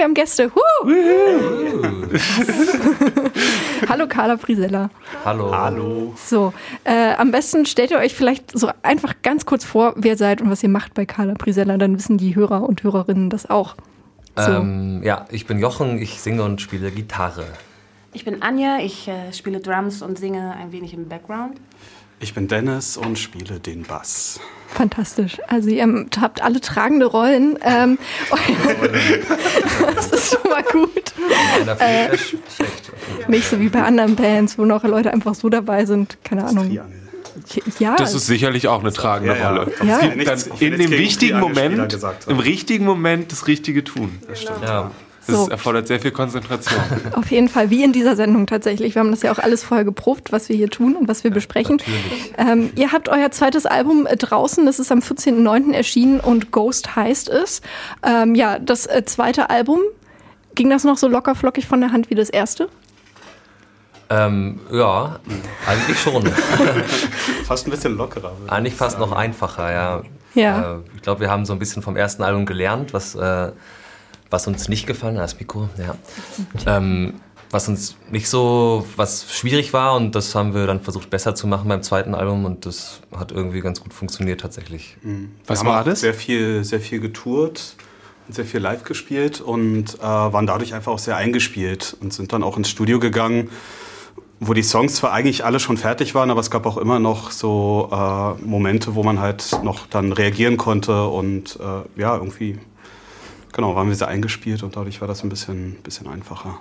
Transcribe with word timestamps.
wir 0.00 0.04
haben 0.04 0.14
Gäste. 0.14 0.50
Hallo 3.86 4.08
Carla 4.08 4.36
Prisella. 4.38 4.88
Hallo. 5.26 5.54
Hallo. 5.54 6.14
So, 6.16 6.54
äh, 6.84 7.12
am 7.18 7.30
besten 7.30 7.66
stellt 7.66 7.90
ihr 7.90 7.98
euch 7.98 8.14
vielleicht 8.14 8.58
so 8.58 8.70
einfach 8.82 9.16
ganz 9.20 9.44
kurz 9.44 9.62
vor, 9.62 9.92
wer 9.96 10.12
ihr 10.12 10.16
seid 10.16 10.40
und 10.40 10.50
was 10.50 10.62
ihr 10.62 10.70
macht 10.70 10.94
bei 10.94 11.04
Carla 11.04 11.34
Prisella. 11.34 11.76
Dann 11.76 11.98
wissen 11.98 12.16
die 12.16 12.34
Hörer 12.34 12.62
und 12.62 12.82
Hörerinnen 12.82 13.28
das 13.28 13.50
auch. 13.50 13.76
So. 14.36 14.50
Ähm, 14.50 15.02
ja, 15.04 15.26
ich 15.30 15.46
bin 15.46 15.58
Jochen, 15.58 15.98
ich 15.98 16.18
singe 16.22 16.44
und 16.44 16.62
spiele 16.62 16.90
Gitarre. 16.90 17.44
Ich 18.14 18.24
bin 18.24 18.40
Anja, 18.40 18.78
ich 18.78 19.06
äh, 19.06 19.34
spiele 19.34 19.60
Drums 19.60 20.00
und 20.00 20.16
singe 20.18 20.54
ein 20.54 20.72
wenig 20.72 20.94
im 20.94 21.10
Background. 21.10 21.60
Ich 22.20 22.32
bin 22.32 22.48
Dennis 22.48 22.96
und 22.96 23.18
spiele 23.18 23.60
den 23.60 23.82
Bass. 23.82 24.40
Fantastisch. 24.74 25.38
Also 25.48 25.68
ihr 25.68 26.06
habt 26.20 26.42
alle 26.42 26.60
tragende 26.60 27.06
Rollen. 27.06 27.58
Ähm, 27.62 27.98
das 29.96 30.08
ist 30.08 30.34
schon 30.34 30.50
mal 30.50 30.62
gut. 30.62 31.12
Äh, 31.78 32.16
nicht 33.28 33.48
so 33.48 33.60
wie 33.60 33.68
bei 33.68 33.82
anderen 33.82 34.16
Bands, 34.16 34.58
wo 34.58 34.64
noch 34.64 34.84
Leute 34.84 35.12
einfach 35.12 35.34
so 35.34 35.48
dabei 35.48 35.84
sind. 35.84 36.18
Keine 36.24 36.44
Ahnung. 36.44 36.70
Ja. 37.78 37.96
Das 37.96 38.14
ist 38.14 38.26
sicherlich 38.26 38.68
auch 38.68 38.80
eine 38.80 38.92
tragende 38.92 39.36
ja, 39.36 39.50
Rolle. 39.50 39.72
Ja. 39.84 40.00
Es 40.00 40.14
gibt 40.14 40.26
dann 40.26 40.58
in 40.60 40.78
dem 40.78 40.90
wichtigen 40.90 41.40
Moment, 41.40 41.98
im 42.26 42.38
richtigen 42.38 42.84
Moment 42.84 43.32
das 43.32 43.46
Richtige 43.46 43.84
tun. 43.84 44.18
Das 44.28 44.42
stimmt. 44.42 44.62
Ja. 44.62 44.90
Das 45.26 45.36
so. 45.36 45.50
erfordert 45.50 45.86
sehr 45.86 46.00
viel 46.00 46.10
Konzentration. 46.10 46.80
Auf 47.12 47.30
jeden 47.30 47.48
Fall, 47.48 47.70
wie 47.70 47.84
in 47.84 47.92
dieser 47.92 48.16
Sendung 48.16 48.46
tatsächlich. 48.46 48.94
Wir 48.94 49.00
haben 49.00 49.10
das 49.10 49.22
ja 49.22 49.32
auch 49.32 49.38
alles 49.38 49.62
vorher 49.62 49.84
geprobt, 49.84 50.32
was 50.32 50.48
wir 50.48 50.56
hier 50.56 50.70
tun 50.70 50.96
und 50.96 51.08
was 51.08 51.24
wir 51.24 51.30
ja, 51.30 51.34
besprechen. 51.34 51.80
Ähm, 52.38 52.70
ihr 52.76 52.92
habt 52.92 53.08
euer 53.08 53.30
zweites 53.30 53.66
Album 53.66 54.06
äh, 54.06 54.16
draußen, 54.16 54.64
das 54.66 54.78
ist 54.78 54.90
am 54.90 55.00
14.09. 55.00 55.72
erschienen 55.72 56.20
und 56.20 56.50
Ghost 56.52 56.96
heißt 56.96 57.28
es. 57.28 57.60
Ähm, 58.02 58.34
ja, 58.34 58.58
das 58.58 58.86
äh, 58.86 59.04
zweite 59.04 59.50
Album, 59.50 59.80
ging 60.54 60.70
das 60.70 60.84
noch 60.84 60.96
so 60.96 61.08
locker 61.08 61.34
flockig 61.34 61.66
von 61.66 61.80
der 61.80 61.92
Hand 61.92 62.10
wie 62.10 62.14
das 62.14 62.30
erste? 62.30 62.68
Ähm, 64.08 64.58
ja, 64.72 65.20
eigentlich 65.68 66.00
schon. 66.00 66.26
fast 67.44 67.66
ein 67.66 67.70
bisschen 67.70 67.96
lockerer. 67.96 68.32
Eigentlich 68.48 68.74
fast 68.74 68.98
noch 68.98 69.12
einfacher, 69.12 69.72
ja. 69.72 70.02
ja. 70.34 70.74
Äh, 70.74 70.78
ich 70.96 71.02
glaube, 71.02 71.20
wir 71.20 71.30
haben 71.30 71.46
so 71.46 71.52
ein 71.52 71.60
bisschen 71.60 71.82
vom 71.82 71.96
ersten 71.96 72.24
Album 72.24 72.44
gelernt, 72.44 72.92
was 72.92 73.14
äh, 73.14 73.52
was 74.30 74.46
uns 74.46 74.68
nicht 74.68 74.86
gefallen 74.86 75.16
hat, 75.16 75.24
das 75.24 75.38
Mikro, 75.38 75.68
ja. 75.76 75.96
Ähm, 76.66 77.14
was 77.50 77.68
uns 77.68 77.96
nicht 78.10 78.28
so, 78.28 78.86
was 78.96 79.32
schwierig 79.32 79.72
war 79.72 79.96
und 79.96 80.14
das 80.14 80.34
haben 80.34 80.54
wir 80.54 80.66
dann 80.66 80.80
versucht 80.80 81.10
besser 81.10 81.34
zu 81.34 81.48
machen 81.48 81.68
beim 81.68 81.82
zweiten 81.82 82.14
Album 82.14 82.44
und 82.44 82.64
das 82.64 83.00
hat 83.14 83.32
irgendwie 83.32 83.60
ganz 83.60 83.80
gut 83.80 83.92
funktioniert 83.92 84.40
tatsächlich. 84.40 84.96
Mhm. 85.02 85.32
Was 85.46 85.64
war 85.64 85.82
das? 85.82 86.00
Sehr 86.00 86.14
viel, 86.14 86.62
sehr 86.62 86.80
viel 86.80 87.00
getourt 87.00 87.74
und 88.28 88.34
sehr 88.34 88.44
viel 88.44 88.60
live 88.60 88.84
gespielt 88.84 89.40
und 89.40 89.96
äh, 89.98 90.02
waren 90.02 90.46
dadurch 90.46 90.74
einfach 90.74 90.92
auch 90.92 90.98
sehr 91.00 91.16
eingespielt 91.16 91.96
und 92.00 92.12
sind 92.12 92.32
dann 92.32 92.44
auch 92.44 92.56
ins 92.56 92.70
Studio 92.70 93.00
gegangen, 93.00 93.50
wo 94.38 94.54
die 94.54 94.62
Songs 94.62 94.94
zwar 94.94 95.12
eigentlich 95.12 95.44
alle 95.44 95.58
schon 95.58 95.76
fertig 95.76 96.14
waren, 96.14 96.30
aber 96.30 96.40
es 96.40 96.50
gab 96.50 96.66
auch 96.66 96.78
immer 96.78 97.00
noch 97.00 97.32
so 97.32 97.90
äh, 97.92 98.42
Momente, 98.42 98.94
wo 98.94 99.02
man 99.02 99.18
halt 99.18 99.58
noch 99.64 99.86
dann 99.86 100.12
reagieren 100.12 100.56
konnte 100.56 101.08
und 101.08 101.58
äh, 101.60 102.00
ja, 102.00 102.14
irgendwie 102.16 102.58
genau, 103.52 103.74
waren 103.74 103.88
wir 103.88 103.94
sehr 103.94 104.08
eingespielt 104.08 104.62
und 104.62 104.76
dadurch 104.76 105.00
war 105.00 105.08
das 105.08 105.22
ein 105.22 105.28
bisschen, 105.28 105.76
bisschen 105.82 106.06
einfacher. 106.08 106.60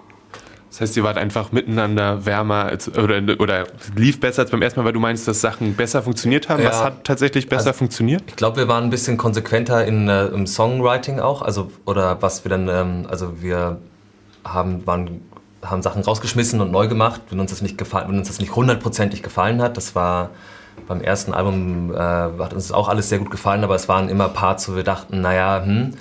Das 0.70 0.82
heißt, 0.82 0.98
ihr 0.98 1.04
wart 1.04 1.18
einfach 1.18 1.52
miteinander 1.52 2.26
wärmer 2.26 2.66
als, 2.66 2.96
oder, 2.96 3.22
oder 3.40 3.66
lief 3.96 4.20
besser 4.20 4.44
als 4.44 4.52
beim 4.52 4.62
ersten 4.62 4.80
Mal, 4.80 4.86
weil 4.86 4.94
du 4.94 5.00
meinst, 5.00 5.28
dass 5.28 5.42
Sachen 5.42 5.74
besser 5.74 6.04
funktioniert 6.04 6.48
haben. 6.48 6.62
Ja. 6.62 6.70
Was 6.70 6.84
hat 6.84 7.04
tatsächlich 7.04 7.50
besser 7.50 7.68
also, 7.68 7.80
funktioniert? 7.80 8.24
Ich 8.28 8.36
glaube, 8.36 8.58
wir 8.58 8.68
waren 8.68 8.84
ein 8.84 8.90
bisschen 8.92 9.18
konsequenter 9.18 9.84
in, 9.86 10.08
äh, 10.08 10.28
im 10.28 10.46
Songwriting 10.46 11.20
auch. 11.20 11.42
Also, 11.42 11.72
oder 11.86 12.22
was 12.22 12.46
wir 12.46 12.50
dann, 12.50 12.70
ähm, 12.70 13.08
also 13.10 13.42
wir 13.42 13.80
haben, 14.46 14.86
waren, 14.86 15.22
haben 15.64 15.82
Sachen 15.82 16.04
rausgeschmissen 16.04 16.62
und 16.62 16.72
neu 16.72 16.88
gemacht, 16.88 17.22
wenn 17.32 17.40
uns 17.40 17.50
das 17.50 17.64
nicht 17.64 17.78
gefallen, 17.80 18.08
wenn 18.08 18.20
uns 18.20 18.28
das 18.28 18.40
nicht 18.40 18.56
hundertprozentig 18.56 19.24
gefallen 19.24 19.64
hat. 19.64 19.76
Das 19.76 19.96
war 19.96 20.30
beim 20.88 21.02
ersten 21.02 21.34
Album, 21.34 21.94
äh, 21.94 21.98
hat 21.98 22.54
uns 22.54 22.72
auch 22.72 22.90
alles 22.90 23.10
sehr 23.10 23.18
gut 23.18 23.32
gefallen, 23.32 23.64
aber 23.64 23.76
es 23.76 23.90
waren 23.90 24.08
immer 24.08 24.30
Parts, 24.30 24.70
wo 24.72 24.76
wir 24.76 24.84
dachten, 24.84 25.20
naja, 25.22 25.64
hm, 25.66 25.94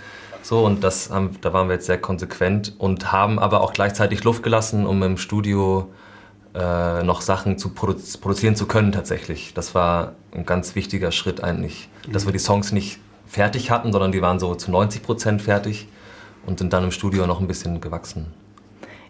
so, 0.43 0.65
und 0.65 0.83
das 0.83 1.11
haben, 1.11 1.37
da 1.41 1.53
waren 1.53 1.69
wir 1.69 1.75
jetzt 1.75 1.87
sehr 1.87 1.99
konsequent 1.99 2.75
und 2.79 3.13
haben 3.13 3.39
aber 3.39 3.61
auch 3.61 3.73
gleichzeitig 3.73 4.25
Luft 4.25 4.43
gelassen, 4.43 4.87
um 4.87 5.03
im 5.03 5.17
Studio 5.17 5.89
äh, 6.55 7.03
noch 7.03 7.21
Sachen 7.21 7.59
zu 7.59 7.71
produ 7.71 7.99
produzieren 8.21 8.57
zu 8.57 8.67
können 8.67 8.93
tatsächlich. 8.93 9.53
Das 9.55 9.75
war 9.75 10.13
ein 10.33 10.47
ganz 10.47 10.75
wichtiger 10.75 11.13
Schritt 11.13 11.43
eigentlich, 11.43 11.89
dass 12.11 12.27
wir 12.27 12.33
die 12.33 12.39
Songs 12.39 12.73
nicht 12.73 12.99
fertig 13.27 13.71
hatten, 13.71 13.93
sondern 13.93 14.13
die 14.13 14.23
waren 14.23 14.39
so 14.39 14.55
zu 14.55 14.71
90 14.71 15.03
Prozent 15.03 15.43
fertig 15.43 15.89
und 16.47 16.59
sind 16.59 16.73
dann 16.73 16.85
im 16.85 16.91
Studio 16.91 17.27
noch 17.27 17.41
ein 17.41 17.47
bisschen 17.47 17.81
gewachsen. 17.81 18.27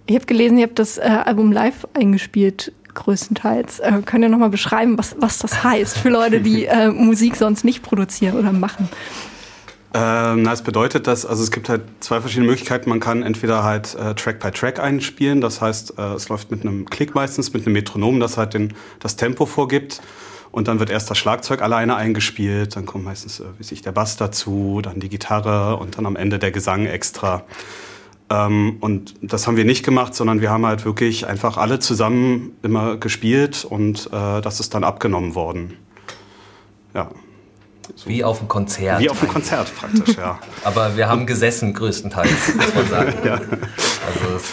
Ich 0.06 0.14
habe 0.14 0.26
gelesen, 0.26 0.58
ihr 0.58 0.66
habt 0.66 0.78
das 0.78 0.98
äh, 0.98 1.02
Album 1.02 1.52
live 1.52 1.86
eingespielt, 1.94 2.72
größtenteils. 2.94 3.78
Äh, 3.80 4.02
könnt 4.04 4.24
ihr 4.24 4.30
nochmal 4.30 4.50
beschreiben, 4.50 4.98
was, 4.98 5.14
was 5.20 5.38
das 5.38 5.62
heißt 5.62 5.98
für 5.98 6.08
Leute, 6.08 6.40
die 6.40 6.64
äh, 6.66 6.88
Musik 6.88 7.36
sonst 7.36 7.64
nicht 7.64 7.82
produzieren 7.82 8.36
oder 8.36 8.52
machen? 8.52 8.88
Ähm, 9.94 10.42
na, 10.42 10.52
es 10.52 10.62
bedeutet, 10.62 11.06
dass 11.06 11.24
also 11.24 11.42
es 11.42 11.50
gibt 11.50 11.70
halt 11.70 11.82
zwei 12.00 12.20
verschiedene 12.20 12.46
Möglichkeiten. 12.46 12.90
Man 12.90 13.00
kann 13.00 13.22
entweder 13.22 13.64
halt 13.64 13.94
äh, 13.94 14.14
Track 14.14 14.40
by 14.40 14.50
Track 14.50 14.80
einspielen, 14.80 15.40
das 15.40 15.62
heißt, 15.62 15.98
äh, 15.98 16.14
es 16.14 16.28
läuft 16.28 16.50
mit 16.50 16.62
einem 16.62 16.84
Klick 16.90 17.14
meistens, 17.14 17.54
mit 17.54 17.64
einem 17.64 17.72
Metronom, 17.72 18.20
das 18.20 18.36
halt 18.36 18.54
den, 18.54 18.74
das 19.00 19.16
Tempo 19.16 19.46
vorgibt. 19.46 20.02
Und 20.50 20.68
dann 20.68 20.78
wird 20.78 20.90
erst 20.90 21.10
das 21.10 21.18
Schlagzeug 21.18 21.62
alleine 21.62 21.96
eingespielt, 21.96 22.76
dann 22.76 22.84
kommt 22.84 23.04
meistens, 23.04 23.40
äh, 23.40 23.44
wie 23.58 23.64
sich 23.64 23.80
der 23.80 23.92
Bass 23.92 24.16
dazu, 24.16 24.80
dann 24.82 25.00
die 25.00 25.08
Gitarre 25.08 25.76
und 25.76 25.96
dann 25.96 26.04
am 26.04 26.16
Ende 26.16 26.38
der 26.38 26.50
Gesang 26.50 26.84
extra. 26.84 27.44
Ähm, 28.30 28.76
und 28.80 29.14
das 29.22 29.46
haben 29.46 29.56
wir 29.56 29.64
nicht 29.64 29.84
gemacht, 29.84 30.14
sondern 30.14 30.42
wir 30.42 30.50
haben 30.50 30.66
halt 30.66 30.84
wirklich 30.84 31.26
einfach 31.26 31.56
alle 31.56 31.78
zusammen 31.78 32.52
immer 32.62 32.98
gespielt 32.98 33.64
und 33.64 34.08
äh, 34.12 34.42
das 34.42 34.60
ist 34.60 34.74
dann 34.74 34.84
abgenommen 34.84 35.34
worden. 35.34 35.78
Ja. 36.94 37.10
So. 37.94 38.08
Wie 38.08 38.24
auf 38.24 38.38
einem 38.40 38.48
Konzert. 38.48 39.00
Wie 39.00 39.10
auf 39.10 39.20
einem 39.22 39.32
Konzert 39.32 39.74
praktisch, 39.74 40.16
ja. 40.16 40.38
Aber 40.64 40.96
wir 40.96 41.08
haben 41.08 41.26
gesessen 41.26 41.74
größtenteils, 41.74 42.54
muss 42.56 42.74
man 42.74 42.88
sagen. 42.88 43.14
ja. 43.24 43.34
Also 43.34 44.44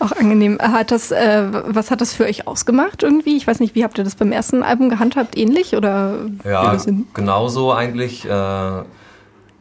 auch 0.00 0.12
angenehm. 0.12 0.58
Hat 0.60 0.90
das, 0.90 1.10
äh, 1.10 1.44
was 1.50 1.90
hat 1.90 2.00
das 2.00 2.12
für 2.14 2.24
euch 2.24 2.46
ausgemacht 2.46 3.02
irgendwie? 3.02 3.36
Ich 3.36 3.46
weiß 3.46 3.60
nicht, 3.60 3.74
wie 3.74 3.84
habt 3.84 3.98
ihr 3.98 4.04
das 4.04 4.14
beim 4.14 4.32
ersten 4.32 4.62
Album 4.62 4.88
gehandhabt? 4.88 5.36
Ähnlich 5.36 5.76
oder? 5.76 6.26
Ja, 6.44 6.76
genauso 7.14 7.72
eigentlich. 7.72 8.24
Äh, 8.24 8.80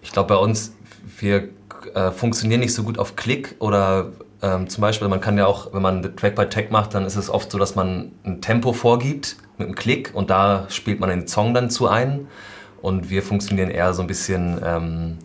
ich 0.01 0.11
glaube, 0.11 0.29
bei 0.33 0.37
uns, 0.37 0.73
wir 1.19 1.49
äh, 1.93 2.11
funktionieren 2.11 2.61
nicht 2.61 2.73
so 2.73 2.83
gut 2.83 2.97
auf 2.97 3.15
Klick 3.15 3.55
oder 3.59 4.11
ähm, 4.41 4.69
zum 4.69 4.81
Beispiel, 4.81 5.07
man 5.07 5.19
kann 5.19 5.37
ja 5.37 5.45
auch, 5.45 5.73
wenn 5.73 5.81
man 5.81 6.15
Track 6.15 6.35
by 6.35 6.47
Track 6.47 6.71
macht, 6.71 6.93
dann 6.93 7.05
ist 7.05 7.15
es 7.15 7.29
oft 7.29 7.51
so, 7.51 7.57
dass 7.57 7.75
man 7.75 8.11
ein 8.23 8.41
Tempo 8.41 8.71
vorgibt 8.73 9.35
mit 9.57 9.67
einem 9.67 9.75
Klick 9.75 10.11
und 10.13 10.29
da 10.29 10.65
spielt 10.69 10.99
man 10.99 11.09
den 11.09 11.27
Song 11.27 11.53
dann 11.53 11.69
zu 11.69 11.87
ein. 11.87 12.27
Und 12.81 13.09
wir 13.09 13.23
funktionieren 13.23 13.69
eher 13.69 13.93
so 13.93 14.01
ein 14.01 14.07
bisschen 14.07 14.61
ähm, 14.63 15.17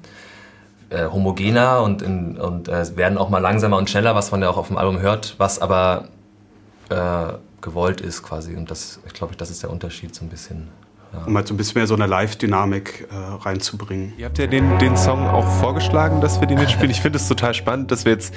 äh, 0.91 1.07
homogener 1.07 1.83
und, 1.83 2.03
in, 2.03 2.37
und 2.37 2.69
äh, 2.69 2.97
werden 2.97 3.17
auch 3.17 3.29
mal 3.29 3.39
langsamer 3.39 3.77
und 3.77 3.89
schneller, 3.89 4.17
was 4.17 4.33
man 4.33 4.43
ja 4.43 4.51
auch 4.51 4.57
auf 4.57 4.67
dem 4.67 4.77
Album 4.77 5.01
hört, 5.01 5.37
was 5.39 5.61
aber 5.61 6.09
äh, 6.89 7.35
gewollt 7.61 8.01
ist 8.01 8.25
quasi. 8.25 8.57
Und 8.57 8.73
das, 8.73 8.99
ich 9.07 9.13
glaube, 9.13 9.37
das 9.37 9.51
ist 9.51 9.63
der 9.63 9.71
Unterschied 9.71 10.15
so 10.15 10.25
ein 10.25 10.29
bisschen. 10.29 10.69
Ja. 11.13 11.25
Um 11.27 11.37
halt 11.37 11.47
so 11.47 11.55
ein 11.55 11.57
bisschen 11.57 11.79
mehr 11.79 11.87
so 11.87 11.95
eine 11.95 12.07
Live-Dynamik 12.07 13.07
äh, 13.09 13.15
reinzubringen. 13.15 14.15
Ihr 14.19 14.27
habt 14.27 14.39
ja 14.39 14.49
den, 14.49 14.79
den 14.81 14.97
Song 14.97 15.29
auch 15.29 15.47
vorgeschlagen, 15.61 16.21
dass 16.21 16.41
wir 16.41 16.49
den 16.49 16.59
jetzt 16.59 16.73
spielen. 16.73 16.91
Ich 16.91 17.01
finde 17.01 17.19
es 17.19 17.29
total 17.29 17.55
spannend, 17.55 17.93
dass 17.93 18.05
wir 18.05 18.13
jetzt 18.13 18.35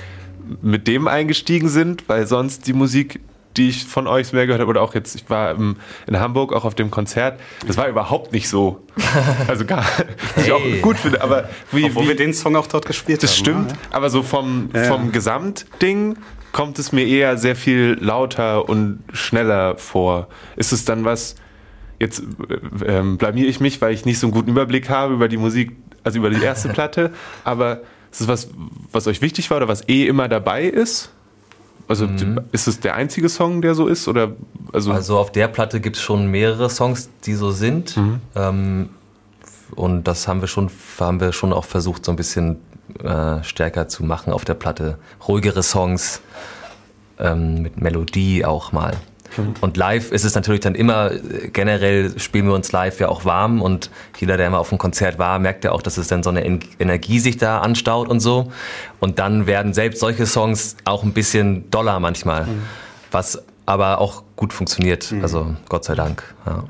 mit 0.62 0.88
dem 0.88 1.08
eingestiegen 1.08 1.70
sind, 1.70 2.08
weil 2.08 2.28
sonst 2.28 2.68
die 2.68 2.74
Musik 2.74 3.20
die 3.58 3.70
ich 3.70 3.86
von 3.86 4.08
euch 4.08 4.32
mehr 4.34 4.46
gehört 4.46 4.62
habe, 4.62 4.70
oder 4.70 4.82
auch 4.82 4.94
jetzt, 4.94 5.16
ich 5.16 5.30
war 5.30 5.56
in 5.56 6.20
Hamburg 6.20 6.54
auch 6.54 6.64
auf 6.64 6.76
dem 6.76 6.92
Konzert, 6.92 7.40
das 7.66 7.76
war 7.78 7.88
überhaupt 7.88 8.32
nicht 8.32 8.50
so. 8.50 8.84
Also 9.48 9.66
gar 9.66 9.84
hey. 9.84 10.06
ich 10.38 10.52
auch 10.52 10.62
gut 10.82 10.98
finde, 10.98 11.22
aber 11.22 11.50
wie. 11.72 11.86
Obwohl 11.86 12.04
wie, 12.04 12.08
wir 12.10 12.16
den 12.16 12.34
Song 12.34 12.56
auch 12.56 12.68
dort 12.68 12.86
gespielt 12.86 13.24
das 13.24 13.32
haben. 13.32 13.36
Das 13.36 13.40
stimmt, 13.40 13.72
ne? 13.72 13.78
aber 13.92 14.10
so 14.10 14.22
vom, 14.22 14.70
ja. 14.74 14.84
vom 14.84 15.12
Gesamtding 15.12 16.18
kommt 16.52 16.78
es 16.80 16.92
mir 16.92 17.08
eher 17.08 17.38
sehr 17.38 17.56
viel 17.56 17.98
lauter 18.00 18.68
und 18.68 19.04
schneller 19.14 19.78
vor. 19.78 20.28
Ist 20.56 20.72
es 20.72 20.86
dann 20.86 21.06
was, 21.06 21.36
jetzt 22.00 22.24
äh, 22.50 22.86
ähm, 22.86 23.18
blamier 23.18 23.48
ich 23.48 23.60
mich, 23.60 23.82
weil 23.82 23.94
ich 23.94 24.06
nicht 24.06 24.20
so 24.20 24.28
einen 24.28 24.34
guten 24.34 24.52
Überblick 24.52 24.90
habe 24.90 25.14
über 25.14 25.28
die 25.28 25.38
Musik, 25.38 25.76
also 26.04 26.20
über 26.20 26.30
die 26.30 26.42
erste 26.42 26.70
Platte, 26.74 27.12
aber 27.44 27.82
ist 28.18 28.22
es 28.22 28.28
was, 28.28 28.50
was 28.92 29.08
euch 29.08 29.22
wichtig 29.22 29.50
war 29.52 29.58
oder 29.58 29.68
was 29.68 29.88
eh 29.88 30.08
immer 30.08 30.28
dabei 30.28 30.64
ist? 30.64 31.12
Also 31.88 32.08
mhm. 32.08 32.42
ist 32.52 32.68
es 32.68 32.80
der 32.80 32.96
einzige 32.96 33.30
Song, 33.30 33.62
der 33.62 33.76
so 33.76 33.88
ist? 33.88 34.08
Oder, 34.08 34.32
also, 34.74 34.92
also 34.92 35.18
auf 35.18 35.32
der 35.32 35.48
Platte 35.48 35.80
gibt 35.80 35.96
es 35.96 36.02
schon 36.02 36.28
mehrere 36.28 36.70
Songs, 36.70 37.10
die 37.26 37.36
so 37.36 37.52
sind. 37.52 37.96
Mhm. 37.96 38.20
Ähm, 38.36 38.90
und 39.76 40.06
das 40.06 40.28
haben 40.28 40.42
wir 40.42 40.48
schon, 40.48 40.70
haben 41.00 41.20
wir 41.20 41.32
schon 41.32 41.54
auch 41.54 41.66
versucht, 41.66 42.06
so 42.06 42.12
ein 42.12 42.16
bisschen 42.16 42.58
äh, 43.04 43.44
stärker 43.44 43.88
zu 43.88 44.04
machen 44.04 44.34
auf 44.34 44.46
der 44.46 44.56
Platte. 44.56 44.98
Ruhigere 45.28 45.62
Songs 45.64 46.22
ähm, 47.20 47.62
mit 47.62 47.80
Melodie 47.80 48.44
auch 48.44 48.72
mal. 48.72 48.98
Mhm. 49.36 49.56
Und 49.62 49.78
live 49.78 50.12
ist 50.12 50.24
es 50.24 50.36
natürlich 50.36 50.62
dann 50.62 50.76
immer, 50.76 51.12
generell 51.54 52.18
spielen 52.20 52.48
wir 52.48 52.54
uns 52.54 52.72
live 52.72 53.00
ja 53.00 53.10
auch 53.10 53.26
warm 53.26 53.62
und 53.62 53.90
jeder, 54.18 54.38
der 54.38 54.48
immer 54.48 54.60
auf 54.60 54.72
einem 54.72 54.80
Konzert 54.80 55.20
war, 55.20 55.40
merkt 55.40 55.64
ja 55.64 55.72
auch, 55.72 55.82
dass 55.82 55.98
es 55.98 56.08
dann 56.08 56.24
so 56.24 56.30
eine 56.30 56.46
Energie 56.46 57.20
sich 57.20 57.38
da 57.38 57.60
anstaut 57.60 58.08
und 58.08 58.20
so. 58.20 58.52
Und 59.00 59.20
dann 59.20 59.48
werden 59.48 59.74
selbst 59.74 60.00
solche 60.00 60.26
Songs 60.26 60.78
auch 60.86 61.04
ein 61.04 61.14
bisschen 61.14 61.70
doller 61.72 62.00
manchmal, 62.00 62.46
mhm. 62.46 62.64
was 63.12 63.44
aber 63.66 64.00
auch 64.00 64.24
gut 64.36 64.54
funktioniert. 64.54 65.12
Mhm. 65.12 65.22
Also 65.22 65.56
Gott 65.70 65.84
sei 65.84 65.96
Dank. 65.96 66.24
Ja. 66.46 66.64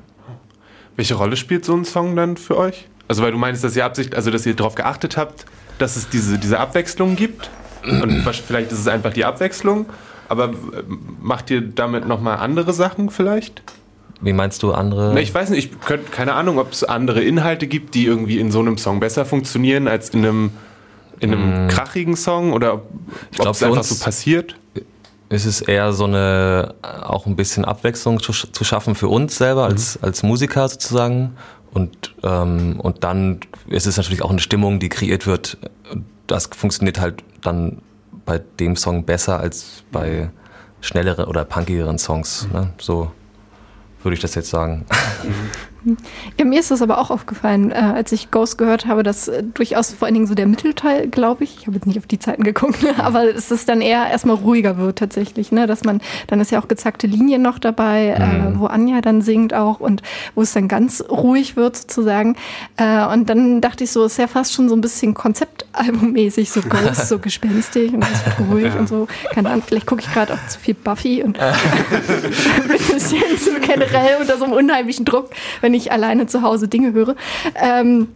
Welche 0.95 1.13
Rolle 1.13 1.37
spielt 1.37 1.63
so 1.63 1.75
ein 1.75 1.85
Song 1.85 2.15
dann 2.15 2.37
für 2.37 2.57
euch? 2.57 2.87
Also 3.07 3.23
weil 3.23 3.31
du 3.31 3.37
meinst, 3.37 3.63
dass 3.63 3.75
ihr 3.75 3.85
Absicht, 3.85 4.15
also 4.15 4.31
dass 4.31 4.45
ihr 4.45 4.55
darauf 4.55 4.75
geachtet 4.75 5.15
habt, 5.15 5.45
dass 5.77 5.95
es 5.95 6.09
diese, 6.09 6.37
diese 6.39 6.59
Abwechslung 6.59 7.15
gibt. 7.15 7.49
Und 7.87 8.11
vielleicht 8.21 8.71
ist 8.71 8.79
es 8.79 8.87
einfach 8.87 9.13
die 9.13 9.25
Abwechslung. 9.25 9.85
Aber 10.29 10.49
äh, 10.49 10.53
macht 11.21 11.49
ihr 11.49 11.61
damit 11.61 12.07
nochmal 12.07 12.37
andere 12.37 12.73
Sachen 12.73 13.09
vielleicht? 13.09 13.63
Wie 14.21 14.33
meinst 14.33 14.63
du 14.63 14.73
andere? 14.73 15.11
Na, 15.13 15.21
ich 15.21 15.33
weiß 15.33 15.51
nicht, 15.51 15.71
ich 15.71 15.79
könnte 15.79 16.11
keine 16.11 16.33
Ahnung, 16.33 16.57
ob 16.57 16.71
es 16.71 16.83
andere 16.83 17.21
Inhalte 17.21 17.67
gibt, 17.67 17.93
die 17.93 18.05
irgendwie 18.05 18.39
in 18.39 18.51
so 18.51 18.59
einem 18.59 18.77
Song 18.77 18.99
besser 18.99 19.25
funktionieren 19.25 19.87
als 19.87 20.09
in 20.09 20.25
einem, 20.25 20.51
in 21.19 21.33
einem 21.33 21.65
mm. 21.65 21.69
krachigen 21.69 22.15
Song 22.15 22.53
oder 22.53 22.73
ob, 22.73 23.47
es 23.51 23.63
einfach 23.63 23.83
so 23.83 24.03
passiert. 24.03 24.55
Ist 25.29 25.45
es 25.45 25.61
eher 25.61 25.93
so 25.93 26.05
eine, 26.05 26.73
auch 26.81 27.25
ein 27.25 27.35
bisschen 27.35 27.65
Abwechslung 27.65 28.21
zu, 28.21 28.31
zu 28.31 28.63
schaffen 28.63 28.95
für 28.95 29.09
uns 29.09 29.37
selber 29.37 29.65
als, 29.65 29.99
mhm. 29.99 30.05
als 30.05 30.23
Musiker 30.23 30.67
sozusagen. 30.67 31.35
Und, 31.73 32.15
ähm, 32.23 32.79
und 32.79 33.03
dann 33.03 33.41
ist 33.67 33.85
es 33.87 33.97
natürlich 33.97 34.23
auch 34.23 34.31
eine 34.31 34.39
Stimmung, 34.39 34.79
die 34.79 34.89
kreiert 34.89 35.27
wird. 35.27 35.57
Das 36.27 36.47
funktioniert 36.47 36.99
halt 36.99 37.23
dann 37.41 37.81
bei 38.25 38.39
dem 38.59 38.75
Song 38.75 39.05
besser 39.05 39.39
als 39.39 39.83
bei 39.91 40.29
schnelleren 40.81 41.25
oder 41.25 41.45
punkigeren 41.45 41.97
Songs. 41.97 42.47
Ne? 42.51 42.73
So 42.79 43.11
würde 44.03 44.15
ich 44.15 44.21
das 44.21 44.35
jetzt 44.35 44.49
sagen. 44.49 44.85
Ja, 46.37 46.45
mir 46.45 46.59
ist 46.59 46.71
das 46.71 46.81
aber 46.81 46.97
auch 46.97 47.11
aufgefallen, 47.11 47.71
äh, 47.71 47.75
als 47.75 48.11
ich 48.11 48.31
Ghost 48.31 48.57
gehört 48.57 48.87
habe, 48.87 49.03
dass 49.03 49.27
äh, 49.27 49.43
durchaus 49.43 49.93
vor 49.93 50.05
allen 50.05 50.15
Dingen 50.15 50.27
so 50.27 50.35
der 50.35 50.47
Mittelteil, 50.47 51.07
glaube 51.07 51.43
ich, 51.43 51.57
ich 51.59 51.67
habe 51.67 51.75
jetzt 51.75 51.85
nicht 51.85 51.97
auf 51.97 52.07
die 52.07 52.19
Zeiten 52.19 52.43
geguckt, 52.43 52.83
ne, 52.83 52.95
aber 52.97 53.23
es 53.23 53.51
ist 53.51 53.69
dann 53.69 53.81
eher 53.81 54.07
erstmal 54.07 54.35
ruhiger 54.35 54.77
wird 54.77 54.97
tatsächlich, 54.97 55.51
ne, 55.51 55.67
dass 55.67 55.83
man, 55.83 56.01
dann 56.27 56.39
ist 56.39 56.51
ja 56.51 56.61
auch 56.61 56.67
gezackte 56.67 57.07
Linien 57.07 57.41
noch 57.41 57.59
dabei, 57.59 58.09
äh, 58.09 58.25
mhm. 58.25 58.55
äh, 58.55 58.59
wo 58.59 58.65
Anja 58.65 59.01
dann 59.01 59.21
singt 59.21 59.53
auch 59.53 59.79
und 59.79 60.01
wo 60.35 60.41
es 60.41 60.53
dann 60.53 60.67
ganz 60.67 61.03
ruhig 61.09 61.55
wird 61.55 61.77
sozusagen. 61.77 62.35
Äh, 62.77 63.05
und 63.05 63.29
dann 63.29 63.61
dachte 63.61 63.83
ich 63.83 63.91
so, 63.91 64.03
es 64.03 64.13
ist 64.13 64.17
ja 64.17 64.27
fast 64.27 64.53
schon 64.53 64.69
so 64.69 64.75
ein 64.75 64.81
bisschen 64.81 65.13
Konzeptalbummäßig, 65.13 66.51
so 66.51 66.61
Ghost, 66.61 67.07
so 67.07 67.19
gespenstig 67.27 67.93
und 67.93 68.05
ruhig 68.51 68.73
ja. 68.73 68.79
und 68.79 68.89
so. 68.89 69.07
Keine 69.31 69.49
Ahnung, 69.49 69.63
vielleicht 69.65 69.85
gucke 69.85 70.01
ich 70.01 70.11
gerade 70.11 70.33
auch 70.33 70.47
zu 70.47 70.59
viel 70.59 70.73
Buffy 70.73 71.23
und 71.23 71.33
bin 71.33 71.43
ein 72.61 72.67
bisschen 72.67 73.37
zu 73.37 73.59
generell 73.59 74.17
unter 74.19 74.37
so 74.37 74.45
einem 74.45 74.53
unheimlichen 74.53 75.05
Druck, 75.05 75.29
wenn 75.67 75.73
ich 75.73 75.91
alleine 75.91 76.27
zu 76.27 76.43
Hause 76.43 76.69
Dinge 76.69 76.93
höre. 76.93 77.17
Ähm, 77.55 78.07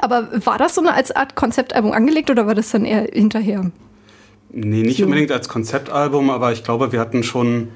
aber 0.00 0.28
war 0.44 0.58
das 0.58 0.74
so 0.74 0.80
eine 0.80 0.94
als 0.94 1.14
Art 1.14 1.36
Konzeptalbum 1.36 1.92
angelegt 1.92 2.28
oder 2.28 2.44
war 2.48 2.56
das 2.56 2.72
dann 2.72 2.84
eher 2.84 3.02
hinterher? 3.12 3.70
Nee, 4.50 4.82
nicht 4.82 4.98
so. 4.98 5.04
unbedingt 5.04 5.30
als 5.30 5.48
Konzeptalbum, 5.48 6.28
aber 6.28 6.50
ich 6.50 6.64
glaube, 6.64 6.90
wir 6.90 6.98
hatten 6.98 7.22
schon 7.22 7.68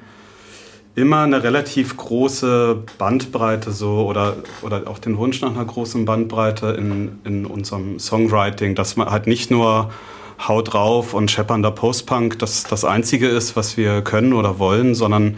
immer 0.97 1.21
eine 1.21 1.45
relativ 1.45 1.97
große 1.97 2.83
Bandbreite 2.99 3.71
so 3.71 4.07
oder, 4.09 4.39
oder 4.63 4.89
auch 4.89 4.99
den 4.99 5.17
Wunsch 5.17 5.41
nach 5.41 5.55
einer 5.55 5.65
großen 5.65 6.05
Bandbreite 6.05 6.71
in, 6.71 7.21
in 7.23 7.47
unserem 7.47 8.01
Songwriting, 8.01 8.75
dass 8.75 8.97
man 8.97 9.09
halt 9.09 9.29
nicht 9.29 9.53
nur 9.53 9.91
Haut 10.49 10.73
drauf 10.73 11.15
und 11.15 11.31
scheppernder 11.31 11.71
Postpunk 11.71 12.41
das 12.41 12.65
das 12.65 12.85
Einzige 12.85 13.29
ist, 13.29 13.55
was 13.55 13.77
wir 13.77 14.03
können 14.03 14.33
oder 14.33 14.59
wollen, 14.59 14.97
sondern 14.97 15.37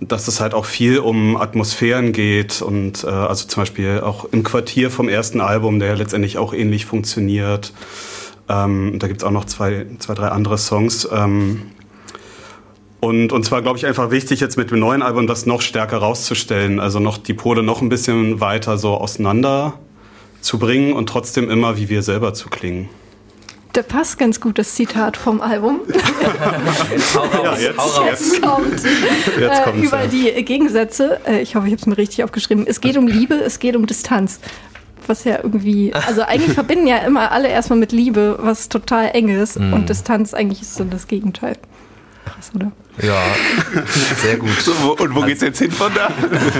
dass 0.00 0.28
es 0.28 0.40
halt 0.40 0.54
auch 0.54 0.64
viel 0.64 0.98
um 0.98 1.36
Atmosphären 1.36 2.12
geht 2.12 2.62
und 2.62 3.04
äh, 3.04 3.08
also 3.08 3.46
zum 3.46 3.62
Beispiel 3.62 4.00
auch 4.00 4.24
im 4.32 4.42
Quartier 4.42 4.90
vom 4.90 5.08
ersten 5.08 5.40
Album, 5.40 5.78
der 5.78 5.96
letztendlich 5.96 6.38
auch 6.38 6.54
ähnlich 6.54 6.86
funktioniert. 6.86 7.72
Ähm, 8.48 8.98
da 8.98 9.06
gibt's 9.08 9.24
auch 9.24 9.30
noch 9.30 9.44
zwei, 9.44 9.86
zwei, 9.98 10.14
drei 10.14 10.28
andere 10.28 10.58
Songs. 10.58 11.08
Ähm, 11.12 11.62
und, 13.00 13.32
und 13.32 13.44
zwar 13.44 13.62
glaube 13.62 13.78
ich 13.78 13.86
einfach 13.86 14.10
wichtig, 14.10 14.40
jetzt 14.40 14.56
mit 14.56 14.70
dem 14.70 14.78
neuen 14.78 15.02
Album 15.02 15.26
das 15.26 15.46
noch 15.46 15.62
stärker 15.62 15.98
rauszustellen, 15.98 16.80
also 16.80 16.98
noch 16.98 17.16
die 17.16 17.34
Pole 17.34 17.62
noch 17.62 17.80
ein 17.80 17.88
bisschen 17.88 18.40
weiter 18.40 18.76
so 18.76 18.94
auseinander 18.94 19.74
zu 20.40 20.58
bringen 20.58 20.92
und 20.92 21.08
trotzdem 21.08 21.50
immer 21.50 21.78
wie 21.78 21.88
wir 21.88 22.02
selber 22.02 22.34
zu 22.34 22.48
klingen. 22.48 22.88
Da 23.80 23.86
passt 23.86 24.18
ganz 24.18 24.42
gut 24.42 24.58
das 24.58 24.74
Zitat 24.74 25.16
vom 25.16 25.40
Album. 25.40 25.80
jetzt, 25.88 27.16
hau 27.16 27.20
raus, 27.22 27.32
ja, 27.62 27.68
jetzt, 27.68 27.78
hau 27.78 28.02
raus. 28.02 28.04
jetzt 28.10 28.42
kommt 28.42 28.72
jetzt 29.40 29.66
äh, 29.66 29.80
über 29.80 30.02
ja. 30.02 30.06
die 30.06 30.44
Gegensätze. 30.44 31.18
Äh, 31.26 31.40
ich 31.40 31.54
hoffe, 31.56 31.66
ich 31.66 31.72
habe 31.72 31.80
es 31.80 31.86
mir 31.86 31.96
richtig 31.96 32.22
aufgeschrieben. 32.22 32.66
Es 32.66 32.82
geht 32.82 32.98
um 32.98 33.06
Liebe, 33.06 33.36
es 33.36 33.58
geht 33.58 33.76
um 33.76 33.86
Distanz. 33.86 34.38
Was 35.06 35.24
ja 35.24 35.38
irgendwie, 35.42 35.94
also 35.94 36.20
eigentlich 36.20 36.52
verbinden 36.52 36.88
ja 36.88 36.98
immer 36.98 37.32
alle 37.32 37.48
erstmal 37.48 37.78
mit 37.78 37.92
Liebe, 37.92 38.38
was 38.42 38.68
total 38.68 39.12
eng 39.14 39.30
ist. 39.30 39.58
Mm. 39.58 39.72
Und 39.72 39.88
Distanz 39.88 40.34
eigentlich 40.34 40.60
ist 40.60 40.74
so 40.74 40.84
das 40.84 41.06
Gegenteil. 41.06 41.56
Krass, 42.26 42.52
oder? 42.54 42.72
Ja, 43.02 43.22
sehr 44.16 44.36
gut. 44.36 44.50
So, 44.60 44.72
und 44.72 44.98
wo 44.98 45.20
also, 45.20 45.26
geht's 45.26 45.40
jetzt 45.40 45.58
hin 45.58 45.70
von 45.70 45.92
da? 45.94 46.10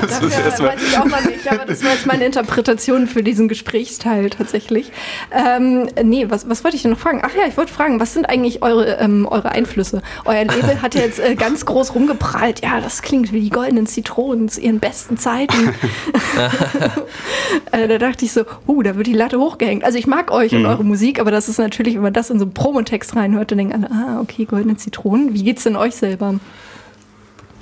Das 0.01 0.21
Dafür 0.21 0.67
weiß 0.69 0.81
ich 0.89 0.99
auch 0.99 1.05
mal 1.05 1.23
nicht, 1.25 1.51
aber 1.51 1.67
das 1.67 1.85
war 1.85 1.91
jetzt 1.91 2.07
meine 2.07 2.25
Interpretation 2.25 3.07
für 3.07 3.23
diesen 3.23 3.49
Gesprächsteil 3.49 4.31
tatsächlich. 4.31 4.91
Ähm, 5.31 5.89
nee, 6.03 6.27
was, 6.29 6.49
was 6.49 6.65
wollte 6.65 6.77
ich 6.77 6.83
denn 6.83 6.93
noch 6.93 6.99
fragen? 6.99 7.21
Ach 7.23 7.35
ja, 7.37 7.43
ich 7.47 7.57
wollte 7.57 7.73
fragen, 7.73 8.01
was 8.01 8.15
sind 8.15 8.29
eigentlich 8.29 8.63
eure, 8.63 8.99
ähm, 8.99 9.27
eure 9.27 9.51
Einflüsse? 9.51 10.03
Euer 10.25 10.45
Label 10.45 10.81
hat 10.81 10.95
ja 10.95 11.03
jetzt 11.03 11.19
äh, 11.19 11.35
ganz 11.35 11.67
groß 11.67 11.95
rumgeprallt. 11.95 12.63
Ja, 12.63 12.81
das 12.81 13.03
klingt 13.03 13.33
wie 13.33 13.41
die 13.41 13.51
goldenen 13.51 13.87
Zitronen 13.87 14.49
zu 14.49 14.61
ihren 14.61 14.81
besten 14.81 15.19
Zeiten. 15.19 15.75
äh, 17.73 17.89
da 17.89 17.99
dachte 17.99 18.25
ich 18.25 18.33
so, 18.33 18.45
uh, 18.67 18.83
da 18.83 18.97
wird 18.97 19.07
die 19.07 19.13
Latte 19.13 19.39
hochgehängt. 19.39 19.85
Also 19.85 19.99
ich 19.99 20.07
mag 20.07 20.31
euch 20.31 20.53
mhm. 20.53 20.61
und 20.61 20.67
eure 20.67 20.85
Musik, 20.85 21.21
aber 21.21 21.31
das 21.31 21.49
ist 21.49 21.59
natürlich, 21.59 21.97
wenn 21.97 22.03
man 22.03 22.13
das 22.13 22.31
in 22.31 22.39
so 22.39 22.45
einen 22.47 22.55
Promotext 22.55 23.15
reinhört, 23.15 23.51
dann 23.51 23.59
denken 23.59 23.85
alle, 23.85 23.91
ah, 23.91 24.21
okay, 24.21 24.47
goldene 24.47 24.77
Zitronen. 24.77 25.35
Wie 25.35 25.43
geht's 25.43 25.65
denn 25.65 25.77
euch 25.77 25.95
selber? 25.95 26.30
Haben? 26.31 26.41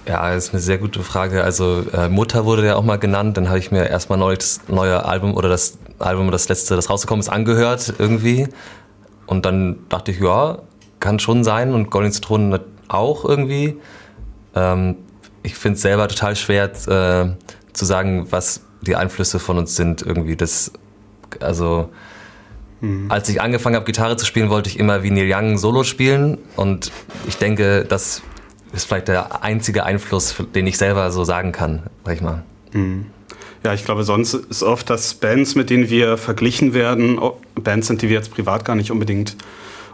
Ja, 0.08 0.32
das 0.32 0.46
ist 0.46 0.54
eine 0.54 0.62
sehr 0.62 0.78
gute 0.78 1.02
Frage. 1.02 1.44
Also 1.44 1.84
äh, 1.92 2.08
Mutter 2.08 2.46
wurde 2.46 2.64
ja 2.64 2.76
auch 2.76 2.82
mal 2.82 2.96
genannt. 2.96 3.36
Dann 3.36 3.48
habe 3.48 3.58
ich 3.58 3.70
mir 3.70 3.88
erstmal 3.88 4.18
neu 4.18 4.34
das 4.36 4.60
neue 4.68 5.04
Album 5.04 5.34
oder 5.34 5.50
das 5.50 5.76
Album, 5.98 6.30
das 6.30 6.48
letzte, 6.48 6.76
das 6.76 6.88
rausgekommen 6.88 7.20
ist, 7.20 7.28
angehört 7.28 7.92
irgendwie. 7.98 8.48
Und 9.26 9.44
dann 9.44 9.80
dachte 9.90 10.10
ich, 10.10 10.20
ja, 10.20 10.62
kann 10.98 11.18
schon 11.18 11.44
sein. 11.44 11.74
Und 11.74 11.90
Golden 11.90 12.10
Zitronen 12.10 12.58
auch 12.88 13.26
irgendwie. 13.26 13.76
Ähm, 14.54 14.96
ich 15.42 15.56
finde 15.56 15.76
es 15.76 15.82
selber 15.82 16.08
total 16.08 16.36
schwer 16.36 16.64
äh, 16.64 17.34
zu 17.74 17.84
sagen, 17.84 18.26
was 18.30 18.62
die 18.80 18.96
Einflüsse 18.96 19.38
von 19.38 19.58
uns 19.58 19.76
sind 19.76 20.00
irgendwie. 20.00 20.36
Das, 20.36 20.72
also 21.40 21.90
mhm. 22.80 23.10
als 23.10 23.28
ich 23.28 23.42
angefangen 23.42 23.76
habe, 23.76 23.84
Gitarre 23.84 24.16
zu 24.16 24.24
spielen, 24.24 24.48
wollte 24.48 24.70
ich 24.70 24.78
immer 24.78 25.02
wie 25.02 25.10
Neil 25.10 25.30
Young 25.30 25.58
Solo 25.58 25.84
spielen. 25.84 26.38
Und 26.56 26.92
ich 27.26 27.36
denke, 27.36 27.84
das 27.86 28.22
ist 28.72 28.86
vielleicht 28.86 29.08
der 29.08 29.42
einzige 29.42 29.84
Einfluss, 29.84 30.34
den 30.54 30.66
ich 30.66 30.78
selber 30.78 31.10
so 31.10 31.24
sagen 31.24 31.52
kann, 31.52 31.84
sag 32.04 32.14
ich 32.14 32.20
mal. 32.20 32.42
Mhm. 32.72 33.06
Ja, 33.64 33.74
ich 33.74 33.84
glaube, 33.84 34.04
sonst 34.04 34.34
ist 34.34 34.62
oft, 34.62 34.88
dass 34.88 35.14
Bands, 35.14 35.54
mit 35.54 35.68
denen 35.68 35.90
wir 35.90 36.16
verglichen 36.16 36.74
werden, 36.74 37.18
Bands 37.56 37.88
sind, 37.88 38.02
die 38.02 38.08
wir 38.08 38.16
jetzt 38.16 38.32
privat 38.32 38.64
gar 38.64 38.76
nicht 38.76 38.90
unbedingt 38.90 39.36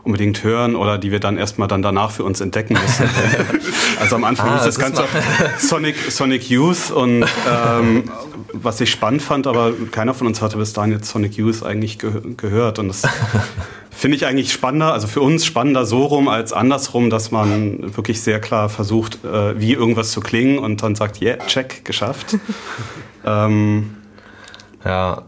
unbedingt 0.04 0.45
hören 0.45 0.76
oder 0.76 0.99
die 0.99 1.11
wir 1.11 1.19
dann 1.19 1.38
erstmal 1.38 1.66
dann 1.66 1.81
danach 1.83 2.11
für 2.11 2.25
uns 2.25 2.40
entdecken 2.40 2.75
müssen. 2.75 3.09
also 4.00 4.16
am 4.16 4.25
Anfang 4.25 4.50
ah, 4.50 4.57
ist 4.57 4.66
das, 4.66 4.75
das 4.75 4.85
Ganze 4.85 5.04
Sonic, 5.59 5.97
Sonic 6.11 6.50
Youth 6.50 6.90
und 6.90 7.25
ähm, 7.50 8.04
was 8.52 8.81
ich 8.81 8.90
spannend 8.90 9.23
fand, 9.23 9.47
aber 9.47 9.73
keiner 9.90 10.14
von 10.14 10.26
uns 10.26 10.43
hatte 10.43 10.59
bis 10.59 10.75
dahin 10.75 10.93
jetzt 10.93 11.09
Sonic 11.09 11.37
Youth 11.37 11.62
eigentlich 11.62 11.99
ge 11.99 12.12
gehört 12.37 12.78
und 12.78 12.88
das 12.88 13.02
Finde 14.04 14.18
ich 14.18 14.26
eigentlich 14.26 14.52
spannender, 14.52 14.92
also 14.92 15.06
für 15.06 15.23
uns 15.23 15.46
spannender 15.46 15.87
so 15.87 16.04
rum 16.04 16.28
als 16.28 16.52
andersrum, 16.52 17.08
dass 17.08 17.30
man 17.30 17.96
wirklich 17.96 18.20
sehr 18.20 18.38
klar 18.38 18.68
versucht, 18.68 19.25
äh, 19.25 19.58
wie 19.58 19.73
irgendwas 19.73 20.11
zu 20.11 20.20
klingen 20.20 20.58
und 20.58 20.82
dann 20.82 20.94
sagt, 20.94 21.23
yeah, 21.23 21.38
check, 21.46 21.87
geschafft. 21.87 22.37
ähm, 23.25 23.94
ja. 24.84 25.23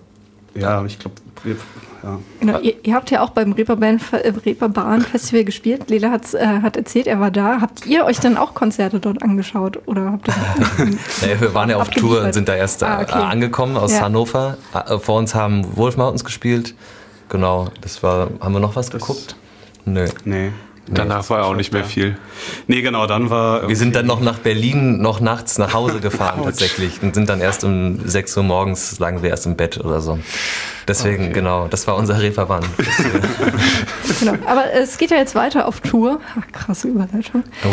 Ja, 0.55 0.85
ich 0.85 0.99
glaube, 0.99 1.15
ja. 1.47 2.19
Genau, 2.39 2.59
ihr, 2.59 2.75
ihr, 2.83 2.95
habt 2.95 3.11
ja 3.11 3.23
auch 3.23 3.31
beim 3.31 3.53
Reeperbahn, 3.53 3.99
äh, 4.13 4.35
Reeperbahn 4.45 5.01
Festival 5.01 5.45
gespielt. 5.45 5.89
Lela 5.89 6.11
hat's, 6.11 6.35
äh, 6.35 6.47
hat 6.61 6.77
erzählt, 6.77 7.07
er 7.07 7.19
war 7.19 7.31
da. 7.31 7.63
Habt 7.63 7.87
ihr 7.87 8.05
euch 8.05 8.21
dann 8.21 8.37
auch 8.37 8.53
Konzerte 8.53 9.01
dort 9.01 9.23
angeschaut? 9.23 9.79
Oder 9.87 10.13
habt 10.13 10.29
ihr 10.29 10.35
nee, 10.87 11.41
wir 11.41 11.55
waren 11.55 11.71
ja 11.71 11.79
auf 11.79 11.89
Tour 11.89 12.21
und 12.21 12.35
sind 12.35 12.47
da 12.47 12.55
erst 12.55 12.83
ah, 12.83 13.01
okay. 13.01 13.15
angekommen 13.15 13.79
aus 13.79 13.95
ja. 13.95 14.03
Hannover. 14.03 14.59
Äh, 14.75 14.99
vor 14.99 15.19
uns 15.19 15.35
haben 15.35 15.79
Wolf 15.79 15.97
Mountains 15.97 16.27
gespielt. 16.27 16.75
Genau, 17.29 17.69
das 17.81 18.03
war. 18.03 18.31
Haben 18.41 18.53
wir 18.55 18.61
noch 18.61 18.77
was 18.77 18.91
das 18.91 19.01
geguckt? 19.01 19.37
Nö. 19.85 20.09
Nee. 20.25 20.53
Danach 20.89 21.29
war 21.31 21.45
auch 21.45 21.57
nicht 21.57 21.73
mehr 21.73 21.85
viel. 21.85 22.17
Nee, 22.69 22.81
genau, 22.81 23.07
dann 23.07 23.29
war. 23.29 23.69
Wir 23.69 23.77
sind 23.77 23.97
dann 23.97 24.07
noch 24.07 24.21
nach 24.21 24.39
Berlin, 24.39 24.99
noch 24.99 25.21
nachts 25.21 25.59
nach 25.59 25.75
Hause 25.75 26.01
gefahren 26.01 26.43
tatsächlich 26.45 27.03
und 27.03 27.15
sind 27.15 27.29
dann 27.29 27.41
erst 27.41 27.65
um 27.65 27.99
6 28.07 28.37
Uhr 28.37 28.43
morgens, 28.45 28.99
lagen 28.99 29.23
wir 29.23 29.31
erst 29.31 29.47
im 29.47 29.57
Bett 29.57 29.79
oder 29.79 30.01
so. 30.01 30.19
Deswegen, 30.87 31.25
okay. 31.25 31.33
genau, 31.33 31.67
das 31.67 31.89
war 31.89 31.97
unser 31.97 32.21
Reeperbahn. 32.21 32.65
genau. 34.21 34.35
Aber 34.47 34.73
es 34.73 34.99
geht 34.99 35.11
ja 35.11 35.17
jetzt 35.17 35.35
weiter 35.35 35.67
auf 35.67 35.81
Tour. 35.81 36.21
Ach, 36.39 36.53
krasse 36.53 36.87
Überleitung. 36.87 37.43
Oh, 37.65 37.71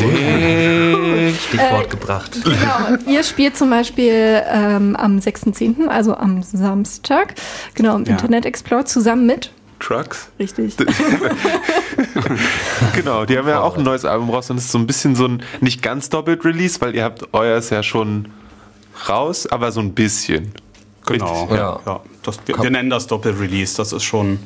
Stichwort 1.48 1.86
äh, 1.86 1.89
gebracht. 1.89 2.32
Genau. 2.43 2.98
Ihr 3.05 3.24
spielt 3.24 3.55
zum 3.55 3.70
Beispiel 3.70 4.41
ähm, 4.51 4.96
am 4.96 5.20
6.10., 5.20 5.88
also 5.88 6.15
am 6.15 6.41
Samstag, 6.41 7.36
genau, 7.75 7.98
im 7.98 8.05
ja. 8.05 8.13
Internet 8.13 8.48
Explorer 8.48 8.86
zusammen 8.86 9.27
mit 9.27 9.51
Trucks. 9.80 10.30
Richtig. 10.39 10.75
genau, 12.96 13.25
die 13.25 13.38
haben 13.38 13.48
ja 13.48 13.62
auch 13.62 13.77
ein 13.77 13.84
neues 13.84 14.06
Album 14.06 14.30
raus 14.30 14.50
und 14.50 14.58
es 14.58 14.65
ist 14.65 14.72
so 14.72 14.77
ein 14.77 14.88
bisschen 14.88 15.15
so 15.15 15.25
ein 15.25 15.44
nicht 15.62 15.82
ganz 15.82 16.10
doppelt 16.10 16.46
Release, 16.46 16.80
weil 16.82 16.96
ihr 16.96 17.03
habt 17.03 17.34
euers 17.34 17.70
ja 17.70 17.84
schon 17.84 18.30
raus, 19.10 19.48
aber 19.48 19.72
so 19.72 19.80
ein 19.80 19.94
bisschen. 19.94 20.53
Genau, 21.06 21.50
ja. 21.51 21.80
ja. 21.86 22.01
Das, 22.24 22.39
wir, 22.46 22.58
wir, 22.58 22.70
nennen 22.70 22.89
das 22.89 23.08
Doppel-Release, 23.08 23.75
das 23.75 23.92
ist 23.92 24.03
schon 24.03 24.39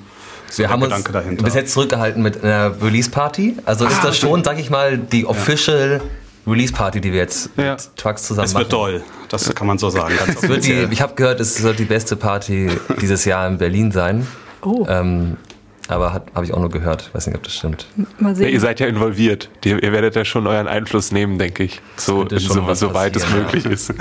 so 0.50 0.60
wir 0.60 0.70
haben 0.70 0.82
Gedanke 0.82 1.10
uns 1.10 1.14
dahinter. 1.14 1.44
bis 1.44 1.54
jetzt 1.54 1.74
zurückgehalten 1.74 2.24
mit 2.24 2.44
einer 2.44 2.82
Release-Party. 2.82 3.58
Also 3.66 3.86
ah, 3.86 3.90
ist 3.90 4.04
das 4.04 4.18
schon, 4.18 4.44
sag 4.44 4.60
ich 4.60 4.70
mal, 4.70 4.98
die 4.98 5.26
official 5.26 6.02
Release-Party, 6.48 7.02
die 7.02 7.12
wir 7.12 7.20
jetzt 7.20 7.50
ja. 7.58 7.74
mit 7.74 7.98
Trucks 7.98 8.24
zusammen 8.24 8.46
es 8.46 8.54
machen. 8.54 8.66
Es 8.66 8.72
wird 8.72 8.74
doll, 8.74 9.04
das 9.30 9.54
kann 9.54 9.68
man 9.68 9.78
so 9.78 9.90
sagen. 9.90 10.16
die, 10.64 10.88
ich 10.90 11.02
habe 11.02 11.14
gehört, 11.16 11.40
es 11.40 11.58
soll 11.58 11.76
die 11.76 11.86
beste 11.86 12.16
Party 12.16 12.70
dieses 13.02 13.26
Jahr 13.26 13.48
in 13.48 13.58
Berlin 13.58 13.92
sein. 13.92 14.26
Oh. 14.68 14.86
Ähm, 14.90 15.38
aber 15.88 16.14
habe 16.14 16.46
ich 16.46 16.54
auch 16.54 16.60
nur 16.60 16.70
gehört. 16.70 17.10
Weiß 17.14 17.28
nicht, 17.28 17.36
ob 17.36 17.44
das 17.44 17.54
stimmt. 17.54 17.88
Mal 18.20 18.36
sehen. 18.36 18.48
Ja, 18.48 18.52
ihr 18.52 18.60
seid 18.60 18.80
ja 18.80 18.88
involviert. 18.88 19.50
Ihr, 19.64 19.82
ihr, 19.82 19.92
werdet 19.92 20.16
ja 20.16 20.26
schon 20.26 20.46
euren 20.48 20.68
Einfluss 20.68 21.12
nehmen, 21.12 21.38
denke 21.38 21.64
ich. 21.64 21.82
So, 21.96 22.28
so, 22.30 22.74
so 22.74 22.94
weit 22.94 23.16
es 23.16 23.30
möglich 23.30 23.64
ja. 23.64 23.72
ist. 23.72 23.94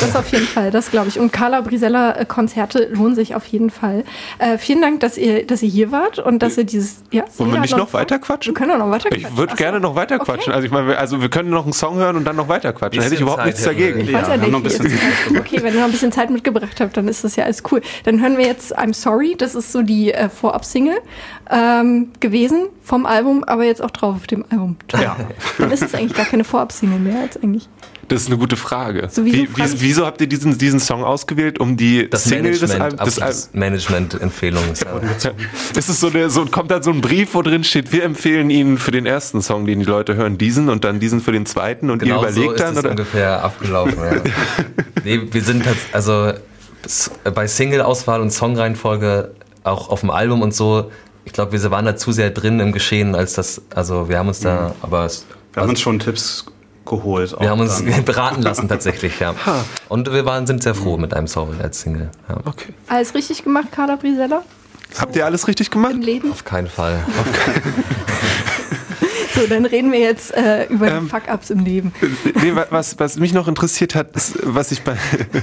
Das 0.00 0.16
auf 0.16 0.30
jeden 0.32 0.46
Fall, 0.46 0.70
das 0.70 0.90
glaube 0.90 1.08
ich. 1.08 1.18
Und 1.18 1.32
Carla 1.32 1.60
Brisella 1.60 2.24
Konzerte 2.24 2.88
lohnen 2.92 3.14
sich 3.14 3.34
auf 3.34 3.46
jeden 3.46 3.70
Fall. 3.70 4.04
Äh, 4.38 4.58
vielen 4.58 4.80
Dank, 4.80 5.00
dass 5.00 5.16
ihr, 5.16 5.46
dass 5.46 5.62
ihr 5.62 5.68
hier 5.68 5.92
wart 5.92 6.18
und 6.18 6.40
dass 6.42 6.58
ihr 6.58 6.64
dieses. 6.64 7.02
Ja, 7.10 7.24
Wollen 7.36 7.52
wir 7.52 7.60
nicht 7.60 7.72
noch, 7.72 7.78
noch 7.78 7.92
weiter 7.92 8.18
quatschen? 8.18 8.54
Wir 8.54 8.58
können 8.58 8.78
noch 8.78 8.90
weiter 8.90 9.08
quatschen. 9.08 9.28
Ich 9.30 9.36
würde 9.36 9.54
gerne 9.54 9.80
noch 9.80 9.94
weiter 9.94 10.18
quatschen. 10.18 10.52
Okay. 10.52 10.52
Also 10.52 10.66
ich 10.66 10.72
meine, 10.72 10.98
also 10.98 11.20
wir 11.20 11.28
können 11.28 11.50
noch 11.50 11.64
einen 11.64 11.72
Song 11.72 11.96
hören 11.96 12.16
und 12.16 12.24
dann 12.24 12.36
noch 12.36 12.48
weiter 12.48 12.72
quatschen. 12.72 12.98
Da 12.98 13.04
hätte 13.04 13.14
ich 13.14 13.20
überhaupt 13.20 13.42
Zeit 13.42 13.46
nichts 13.46 13.64
dagegen. 13.64 14.00
Ich 14.00 14.12
weiß 14.12 14.28
ja, 14.28 14.36
nicht. 14.36 14.50
Noch 14.50 14.58
ein 14.58 14.62
bisschen 14.62 14.98
okay, 15.38 15.62
wenn 15.62 15.74
ihr 15.74 15.80
noch 15.80 15.86
ein 15.86 15.92
bisschen 15.92 16.12
Zeit 16.12 16.30
mitgebracht 16.30 16.80
habt, 16.80 16.96
dann 16.96 17.08
ist 17.08 17.24
das 17.24 17.36
ja 17.36 17.44
alles 17.44 17.62
cool. 17.70 17.80
Dann 18.04 18.20
hören 18.20 18.36
wir 18.36 18.46
jetzt 18.46 18.76
I'm 18.76 18.94
Sorry. 18.94 19.36
Das 19.36 19.54
ist 19.54 19.72
so 19.72 19.82
die 19.82 20.12
äh, 20.12 20.28
Vorab-Single 20.28 20.87
ähm, 21.50 22.08
gewesen 22.20 22.68
vom 22.82 23.06
Album, 23.06 23.44
aber 23.44 23.64
jetzt 23.64 23.82
auch 23.82 23.90
drauf 23.90 24.16
auf 24.16 24.26
dem 24.26 24.44
Album. 24.50 24.76
Ja. 24.92 25.16
Dann 25.58 25.70
ist 25.70 25.82
es 25.82 25.94
eigentlich 25.94 26.14
gar 26.14 26.26
keine 26.26 26.44
Vorab-Single 26.44 26.98
mehr 26.98 27.22
als 27.22 27.36
eigentlich. 27.42 27.68
Das 28.08 28.22
ist 28.22 28.28
eine 28.28 28.38
gute 28.38 28.56
Frage. 28.56 29.08
So, 29.10 29.24
wieso, 29.24 29.36
Wie, 29.36 29.48
wie, 29.56 29.80
wieso, 29.80 30.06
habt 30.06 30.20
ihr 30.22 30.26
diesen, 30.26 30.56
diesen 30.56 30.80
Song 30.80 31.04
ausgewählt, 31.04 31.60
um 31.60 31.76
die 31.76 32.08
das 32.08 32.24
Single 32.24 32.52
Management, 32.52 33.00
des 33.06 33.18
Albums? 33.20 33.50
Management-Empfehlung. 33.52 34.62
Ja. 34.64 35.30
ist 35.76 35.88
es 35.88 36.00
so, 36.00 36.08
eine, 36.08 36.30
so, 36.30 36.46
kommt 36.46 36.70
dann 36.70 36.82
so 36.82 36.90
ein 36.90 37.02
Brief, 37.02 37.34
wo 37.34 37.42
drin 37.42 37.64
steht, 37.64 37.92
wir 37.92 38.04
empfehlen 38.04 38.48
Ihnen 38.48 38.78
für 38.78 38.92
den 38.92 39.04
ersten 39.04 39.42
Song, 39.42 39.66
den 39.66 39.80
die 39.80 39.84
Leute 39.84 40.14
hören, 40.16 40.38
diesen 40.38 40.70
und 40.70 40.84
dann 40.84 41.00
diesen 41.00 41.20
für 41.20 41.32
den 41.32 41.44
zweiten 41.44 41.90
und 41.90 41.98
genau 41.98 42.22
ihr 42.22 42.30
überlegt 42.30 42.58
so 42.58 42.64
dann? 42.64 42.72
Ist 42.72 42.78
oder? 42.78 42.90
ungefähr 42.90 43.44
abgelaufen. 43.44 43.98
Ja. 43.98 44.22
nee, 45.04 45.20
wir 45.30 45.42
sind 45.42 45.64
also 45.92 46.32
bei 47.34 47.46
Single-Auswahl 47.46 48.22
und 48.22 48.30
Songreihenfolge 48.30 49.32
auch 49.70 49.88
auf 49.88 50.00
dem 50.00 50.10
Album 50.10 50.42
und 50.42 50.54
so 50.54 50.90
ich 51.28 51.34
glaube, 51.34 51.52
wir 51.52 51.70
waren 51.70 51.84
da 51.84 51.94
zu 51.94 52.10
sehr 52.10 52.30
drin 52.30 52.58
im 52.58 52.72
Geschehen, 52.72 53.14
als 53.14 53.34
das, 53.34 53.60
also 53.74 54.08
wir 54.08 54.18
haben 54.18 54.28
uns 54.28 54.40
da, 54.40 54.68
mhm. 54.68 54.74
aber 54.80 55.04
es, 55.04 55.26
wir 55.52 55.62
haben 55.62 55.68
uns 55.68 55.80
schon 55.80 55.98
Tipps 55.98 56.46
geholt. 56.86 57.36
Wir 57.38 57.50
haben 57.50 57.60
uns 57.60 57.84
dann. 57.84 58.04
beraten 58.06 58.40
lassen 58.40 58.66
tatsächlich, 58.66 59.20
ja. 59.20 59.34
Und 59.90 60.10
wir 60.10 60.24
waren, 60.24 60.46
sind 60.46 60.62
sehr 60.62 60.74
froh 60.74 60.96
mit 60.96 61.12
einem 61.12 61.26
Song 61.26 61.60
als 61.62 61.82
Single. 61.82 62.10
Ja. 62.30 62.38
Okay. 62.46 62.72
Alles 62.88 63.14
richtig 63.14 63.44
gemacht, 63.44 63.66
Carla 63.72 63.96
Brisella? 63.96 64.42
So 64.90 65.02
Habt 65.02 65.16
ihr 65.16 65.26
alles 65.26 65.46
richtig 65.46 65.70
gemacht? 65.70 65.92
Im 65.92 66.00
Leben? 66.00 66.32
Auf 66.32 66.46
keinen 66.46 66.68
Fall. 66.68 67.04
Auf 67.06 67.44
keinen 67.44 67.84
So, 69.34 69.46
dann 69.46 69.64
reden 69.66 69.92
wir 69.92 70.00
jetzt 70.00 70.34
äh, 70.34 70.66
über 70.66 70.88
ähm, 70.88 71.04
die 71.04 71.10
Fuck-Ups 71.10 71.50
im 71.50 71.60
Leben. 71.60 71.92
Nee, 72.42 72.52
was, 72.70 72.98
was 72.98 73.18
mich 73.18 73.32
noch 73.32 73.48
interessiert 73.48 73.94
hat, 73.94 74.14
ist, 74.14 74.38
was 74.42 74.70
ich 74.70 74.82
bei 74.82 74.96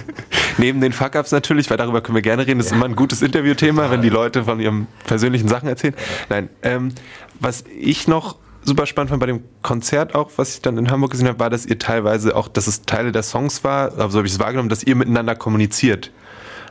neben 0.58 0.82
den 0.82 0.94
Fuck-Ups 0.94 1.32
natürlich, 1.32 1.70
weil 1.70 1.78
darüber 1.78 2.02
können 2.02 2.16
wir 2.16 2.22
gerne 2.22 2.48
reden, 2.48 2.60
das 2.60 2.68
ist 2.68 2.74
immer 2.74 2.86
ein 2.86 2.96
gutes 2.96 3.22
Interviewthema, 3.22 3.92
wenn 3.92 4.02
die 4.02 4.10
Leute 4.10 4.46
von 4.46 4.60
ihren 4.60 4.88
persönlichen 5.06 5.48
Sachen 5.48 5.68
erzählen. 5.68 5.96
Nein, 6.30 6.50
ähm, 6.64 6.94
was 7.40 7.64
ich 7.78 8.08
noch 8.08 8.38
super 8.64 8.86
spannend 8.86 9.10
fand 9.10 9.20
bei 9.20 9.28
dem 9.28 9.44
Konzert 9.62 10.16
auch, 10.16 10.32
was 10.38 10.56
ich 10.56 10.62
dann 10.62 10.78
in 10.78 10.90
Hamburg 10.90 11.12
gesehen 11.12 11.28
habe, 11.28 11.40
war, 11.40 11.50
dass 11.50 11.66
ihr 11.66 11.80
teilweise 11.80 12.36
auch, 12.36 12.48
dass 12.48 12.68
es 12.68 12.84
Teile 12.84 13.12
der 13.12 13.24
Songs 13.24 13.64
war, 13.64 13.98
also 13.98 14.18
habe 14.18 14.28
ich 14.28 14.34
es 14.34 14.40
wahrgenommen, 14.40 14.70
dass 14.70 14.84
ihr 14.84 14.96
miteinander 14.96 15.36
kommuniziert. 15.36 16.12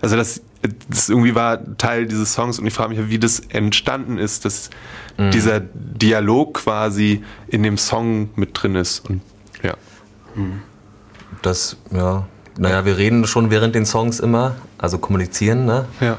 Also 0.02 0.16
das, 0.16 0.42
das 0.88 1.09
irgendwie 1.09 1.35
war 1.35 1.76
Teil 1.76 2.06
dieses 2.06 2.33
Songs 2.33 2.59
und 2.59 2.66
ich 2.66 2.73
frage 2.73 2.94
mich, 2.94 3.11
wie 3.11 3.18
das 3.18 3.40
entstanden 3.40 4.18
ist, 4.18 4.44
dass 4.44 4.71
mhm. 5.18 5.30
dieser 5.30 5.61
Dialog 5.61 6.54
quasi 6.54 7.23
in 7.49 7.62
dem 7.62 7.76
Song 7.76 8.30
mit 8.37 8.50
drin 8.54 8.75
ist. 8.75 9.09
Und 9.09 9.21
ja. 9.62 9.75
Mhm. 10.35 10.62
Das, 11.42 11.76
ja. 11.90 12.26
Naja, 12.56 12.85
wir 12.85 12.97
reden 12.97 13.26
schon 13.26 13.50
während 13.50 13.75
den 13.75 13.85
Songs 13.85 14.21
immer, 14.21 14.54
also 14.78 14.99
kommunizieren, 14.99 15.66
ne? 15.66 15.87
Ja. 16.00 16.16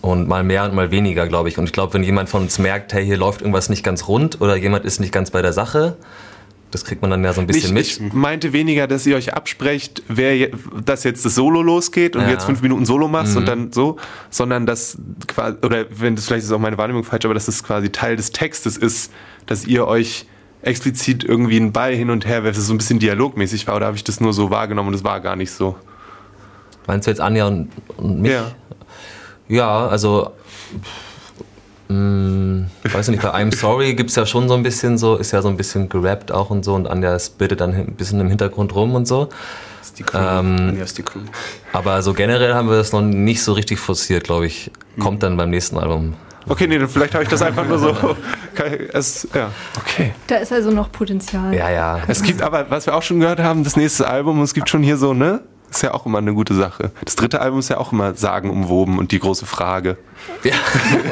Und 0.00 0.28
mal 0.28 0.44
mehr 0.44 0.64
und 0.64 0.74
mal 0.74 0.90
weniger, 0.90 1.26
glaube 1.26 1.48
ich. 1.48 1.58
Und 1.58 1.64
ich 1.64 1.72
glaube, 1.72 1.94
wenn 1.94 2.02
jemand 2.02 2.28
von 2.28 2.42
uns 2.42 2.58
merkt, 2.58 2.92
hey, 2.92 3.04
hier 3.04 3.16
läuft 3.16 3.42
irgendwas 3.42 3.68
nicht 3.68 3.84
ganz 3.84 4.08
rund 4.08 4.40
oder 4.40 4.56
jemand 4.56 4.84
ist 4.84 4.98
nicht 5.00 5.12
ganz 5.12 5.30
bei 5.30 5.42
der 5.42 5.52
Sache, 5.52 5.96
das 6.70 6.84
kriegt 6.84 7.00
man 7.00 7.10
dann 7.10 7.22
ja 7.22 7.32
so 7.32 7.40
ein 7.40 7.46
bisschen 7.46 7.76
ich, 7.76 8.00
mit. 8.00 8.08
Ich 8.08 8.12
meinte 8.12 8.52
weniger, 8.52 8.86
dass 8.86 9.06
ihr 9.06 9.16
euch 9.16 9.34
absprecht, 9.34 10.02
wer 10.08 10.48
dass 10.84 11.04
jetzt 11.04 11.24
das 11.24 11.34
Solo 11.34 11.62
losgeht 11.62 12.16
und 12.16 12.22
ja. 12.22 12.30
jetzt 12.30 12.44
fünf 12.44 12.60
Minuten 12.62 12.84
Solo 12.84 13.08
machst 13.08 13.32
mhm. 13.32 13.38
und 13.38 13.48
dann 13.48 13.72
so, 13.72 13.96
sondern 14.30 14.66
dass 14.66 14.98
quasi, 15.28 15.56
oder 15.62 15.86
wenn 15.90 16.16
das 16.16 16.26
vielleicht 16.26 16.44
ist 16.44 16.52
auch 16.52 16.58
meine 16.58 16.76
Wahrnehmung 16.76 17.04
falsch, 17.04 17.24
aber 17.24 17.34
dass 17.34 17.48
es 17.48 17.58
das 17.58 17.64
quasi 17.64 17.90
Teil 17.90 18.16
des 18.16 18.32
Textes 18.32 18.76
ist, 18.76 19.12
dass 19.46 19.64
ihr 19.66 19.86
euch 19.86 20.26
explizit 20.62 21.22
irgendwie 21.22 21.56
einen 21.56 21.72
Ball 21.72 21.94
hin 21.94 22.10
und 22.10 22.26
her 22.26 22.42
werft, 22.42 22.56
dass 22.56 22.62
es 22.62 22.68
so 22.68 22.74
ein 22.74 22.78
bisschen 22.78 22.98
dialogmäßig 22.98 23.66
war, 23.68 23.76
oder 23.76 23.86
habe 23.86 23.96
ich 23.96 24.04
das 24.04 24.20
nur 24.20 24.32
so 24.32 24.50
wahrgenommen 24.50 24.88
und 24.88 24.94
es 24.94 25.04
war 25.04 25.20
gar 25.20 25.36
nicht 25.36 25.52
so? 25.52 25.76
Meinst 26.88 27.06
du 27.06 27.10
jetzt 27.10 27.20
Anja 27.20 27.46
und, 27.46 27.70
und 27.96 28.20
mich? 28.20 28.32
Ja. 28.32 28.52
Ja, 29.48 29.86
also 29.86 30.32
ich 31.88 32.94
weiß 32.94 33.08
nicht, 33.08 33.22
bei 33.22 33.32
I'm 33.32 33.54
Sorry 33.54 33.94
gibt 33.94 34.10
es 34.10 34.16
ja 34.16 34.26
schon 34.26 34.48
so 34.48 34.54
ein 34.54 34.62
bisschen 34.62 34.98
so, 34.98 35.16
ist 35.16 35.32
ja 35.32 35.40
so 35.40 35.48
ein 35.48 35.56
bisschen 35.56 35.88
gerappt 35.88 36.32
auch 36.32 36.50
und 36.50 36.64
so 36.64 36.74
und 36.74 36.88
Anja 36.88 37.16
bittet 37.38 37.60
dann 37.60 37.74
ein 37.74 37.94
bisschen 37.94 38.20
im 38.20 38.28
Hintergrund 38.28 38.74
rum 38.74 38.94
und 38.94 39.06
so. 39.06 39.28
Ist 39.82 39.98
die 39.98 40.02
Crew. 40.02 40.18
Ähm, 40.18 40.56
Anja 40.58 40.84
ist 40.84 40.98
die 40.98 41.02
Crew. 41.02 41.20
Aber 41.72 42.02
so 42.02 42.12
generell 42.12 42.54
haben 42.54 42.68
wir 42.68 42.76
das 42.76 42.92
noch 42.92 43.02
nicht 43.02 43.42
so 43.42 43.52
richtig 43.52 43.78
forciert, 43.78 44.24
glaube 44.24 44.46
ich. 44.46 44.70
Kommt 44.98 45.22
dann 45.22 45.36
beim 45.36 45.50
nächsten 45.50 45.78
Album. 45.78 46.14
Okay, 46.48 46.68
nee, 46.68 46.78
vielleicht 46.86 47.14
habe 47.14 47.24
ich 47.24 47.30
das 47.30 47.42
einfach 47.42 47.66
nur 47.66 47.78
so. 47.78 48.16
Es, 48.92 49.28
ja, 49.34 49.50
okay. 49.78 50.12
Da 50.28 50.36
ist 50.36 50.52
also 50.52 50.70
noch 50.70 50.90
Potenzial. 50.90 51.54
Ja, 51.54 51.68
ja. 51.70 52.00
Es 52.06 52.22
gibt 52.22 52.40
aber, 52.40 52.70
was 52.70 52.86
wir 52.86 52.94
auch 52.94 53.02
schon 53.02 53.20
gehört 53.20 53.40
haben, 53.40 53.64
das 53.64 53.76
nächste 53.76 54.08
Album, 54.08 54.40
es 54.42 54.54
gibt 54.54 54.68
schon 54.68 54.82
hier 54.82 54.96
so, 54.96 55.12
ne? 55.12 55.42
Ist 55.70 55.82
ja 55.82 55.92
auch 55.92 56.06
immer 56.06 56.18
eine 56.18 56.32
gute 56.32 56.54
Sache. 56.54 56.92
Das 57.04 57.16
dritte 57.16 57.40
Album 57.40 57.58
ist 57.58 57.68
ja 57.68 57.78
auch 57.78 57.92
immer 57.92 58.14
sagenumwoben 58.14 58.98
und 58.98 59.10
die 59.10 59.18
große 59.18 59.44
Frage. 59.44 59.98
Ja. 60.44 60.52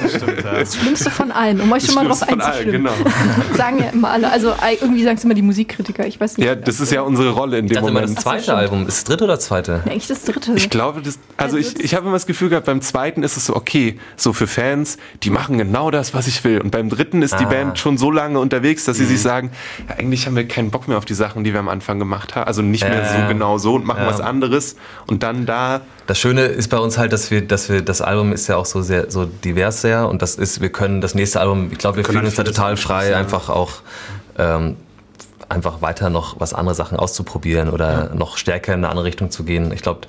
Das, 0.02 0.14
stimmt, 0.14 0.44
ja. 0.44 0.52
das 0.58 0.76
Schlimmste 0.76 1.10
von 1.10 1.32
allen, 1.32 1.60
um 1.60 1.72
euch 1.72 1.84
das 1.84 1.92
schon 1.92 2.02
mal 2.02 2.08
drauf 2.08 2.22
einzustimmen. 2.22 2.86
Allen, 2.86 3.02
genau. 3.04 3.56
sagen 3.56 3.78
ja 3.78 3.90
immer 3.90 4.10
alle. 4.10 4.30
Also 4.30 4.54
irgendwie 4.80 5.04
sagen 5.04 5.16
es 5.16 5.24
immer 5.24 5.34
die 5.34 5.42
Musikkritiker. 5.42 6.06
Ich 6.06 6.20
weiß 6.20 6.38
nicht. 6.38 6.46
Ja, 6.46 6.54
das 6.54 6.80
ist 6.80 6.92
ja 6.92 7.02
unsere 7.02 7.30
Rolle 7.30 7.58
in 7.58 7.66
dem 7.66 7.72
ich 7.72 7.74
dachte 7.74 7.92
Moment. 7.92 8.06
Immer 8.06 8.14
das 8.14 8.24
zweite 8.24 8.44
so, 8.44 8.52
Album. 8.52 8.86
Ist 8.86 8.98
das 8.98 9.04
dritte 9.04 9.24
oder 9.24 9.38
zweite? 9.38 9.82
Nee, 9.84 9.92
eigentlich 9.92 10.06
das 10.06 10.24
dritte. 10.24 10.52
Ich 10.54 10.70
glaube, 10.70 11.02
das, 11.02 11.18
also 11.36 11.56
ich, 11.56 11.78
ich 11.80 11.94
habe 11.94 12.06
immer 12.06 12.16
das 12.16 12.26
Gefühl 12.26 12.48
gehabt, 12.48 12.66
beim 12.66 12.80
zweiten 12.80 13.22
ist 13.22 13.36
es 13.36 13.46
so, 13.46 13.56
okay, 13.56 13.98
so 14.16 14.32
für 14.32 14.46
Fans, 14.46 14.98
die 15.22 15.30
machen 15.30 15.58
genau 15.58 15.90
das, 15.90 16.14
was 16.14 16.26
ich 16.26 16.42
will. 16.44 16.60
Und 16.60 16.70
beim 16.70 16.88
dritten 16.88 17.22
ist 17.22 17.34
ah. 17.34 17.38
die 17.38 17.46
Band 17.46 17.78
schon 17.78 17.98
so 17.98 18.10
lange 18.10 18.38
unterwegs, 18.38 18.84
dass 18.84 18.96
sie 18.96 19.04
mhm. 19.04 19.08
sich 19.08 19.20
sagen, 19.20 19.50
ja, 19.88 19.96
eigentlich 19.96 20.26
haben 20.26 20.36
wir 20.36 20.46
keinen 20.46 20.70
Bock 20.70 20.88
mehr 20.88 20.98
auf 20.98 21.04
die 21.04 21.14
Sachen, 21.14 21.44
die 21.44 21.52
wir 21.52 21.60
am 21.60 21.68
Anfang 21.68 21.98
gemacht 21.98 22.34
haben. 22.34 22.46
Also 22.46 22.62
nicht 22.62 22.84
äh, 22.84 22.90
mehr 22.90 23.04
so 23.04 23.28
genau 23.28 23.58
so 23.58 23.74
und 23.74 23.84
machen 23.84 24.02
ja. 24.02 24.08
was 24.08 24.20
anderes. 24.20 24.76
Und 25.06 25.22
dann 25.22 25.46
da 25.46 25.82
das 26.06 26.18
Schöne 26.18 26.42
ist 26.42 26.68
bei 26.68 26.78
uns 26.78 26.98
halt, 26.98 27.12
dass 27.12 27.30
wir, 27.30 27.46
dass 27.46 27.68
wir, 27.68 27.82
das 27.82 28.02
Album 28.02 28.32
ist 28.32 28.46
ja 28.48 28.56
auch 28.56 28.66
so 28.66 28.82
sehr, 28.82 29.10
so 29.10 29.24
divers 29.24 29.80
sehr 29.80 30.08
und 30.08 30.20
das 30.22 30.36
ist, 30.36 30.60
wir 30.60 30.70
können 30.70 31.00
das 31.00 31.14
nächste 31.14 31.40
Album, 31.40 31.70
ich 31.72 31.78
glaube, 31.78 31.96
wir, 31.96 32.06
wir 32.06 32.12
fühlen 32.12 32.26
uns 32.26 32.34
da 32.34 32.44
total 32.44 32.76
frei, 32.76 33.10
ja. 33.10 33.16
einfach 33.16 33.48
auch, 33.48 33.72
ähm, 34.38 34.76
einfach 35.48 35.82
weiter 35.82 36.10
noch 36.10 36.40
was 36.40 36.52
andere 36.52 36.74
Sachen 36.74 36.98
auszuprobieren 36.98 37.70
oder 37.70 38.10
ja. 38.10 38.14
noch 38.14 38.36
stärker 38.36 38.74
in 38.74 38.80
eine 38.80 38.88
andere 38.88 39.06
Richtung 39.06 39.30
zu 39.30 39.44
gehen. 39.44 39.72
Ich 39.72 39.82
glaube, 39.82 40.02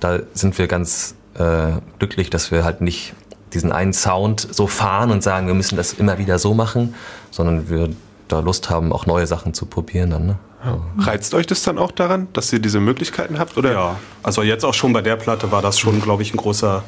da 0.00 0.18
sind 0.34 0.58
wir 0.58 0.66
ganz 0.66 1.14
äh, 1.38 1.72
glücklich, 1.98 2.30
dass 2.30 2.50
wir 2.50 2.64
halt 2.64 2.80
nicht 2.80 3.14
diesen 3.54 3.72
einen 3.72 3.92
Sound 3.92 4.46
so 4.50 4.66
fahren 4.66 5.10
und 5.10 5.22
sagen, 5.22 5.46
wir 5.46 5.54
müssen 5.54 5.76
das 5.76 5.92
immer 5.92 6.18
wieder 6.18 6.38
so 6.38 6.54
machen, 6.54 6.94
sondern 7.30 7.70
wir 7.70 7.90
da 8.28 8.40
Lust 8.40 8.70
haben, 8.70 8.92
auch 8.92 9.06
neue 9.06 9.26
Sachen 9.26 9.54
zu 9.54 9.66
probieren 9.66 10.10
dann. 10.10 10.26
Ne? 10.26 10.36
Ja. 10.64 10.80
Reizt 10.98 11.34
euch 11.34 11.46
das 11.46 11.62
dann 11.62 11.78
auch 11.78 11.92
daran, 11.92 12.28
dass 12.32 12.52
ihr 12.52 12.58
diese 12.58 12.80
Möglichkeiten 12.80 13.38
habt? 13.38 13.56
Oder? 13.56 13.72
Ja, 13.72 13.96
also 14.22 14.42
jetzt 14.42 14.64
auch 14.64 14.74
schon 14.74 14.92
bei 14.92 15.02
der 15.02 15.16
Platte 15.16 15.52
war 15.52 15.62
das 15.62 15.78
schon, 15.78 16.00
glaube 16.00 16.22
ich, 16.22 16.32
ein 16.32 16.38
großer, 16.38 16.84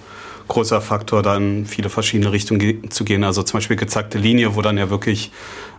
großer 0.49 0.81
Faktor, 0.81 1.23
da 1.23 1.37
in 1.37 1.67
viele 1.67 1.91
verschiedene 1.91 2.33
Richtungen 2.33 2.91
zu 2.91 3.05
gehen. 3.05 3.25
Also 3.25 3.43
zum 3.43 3.59
Beispiel 3.59 3.77
gezackte 3.77 4.19
Linie, 4.19 4.57
wo 4.57 4.63
dann 4.63 4.79
ja 4.79 4.89
wirklich 4.91 5.31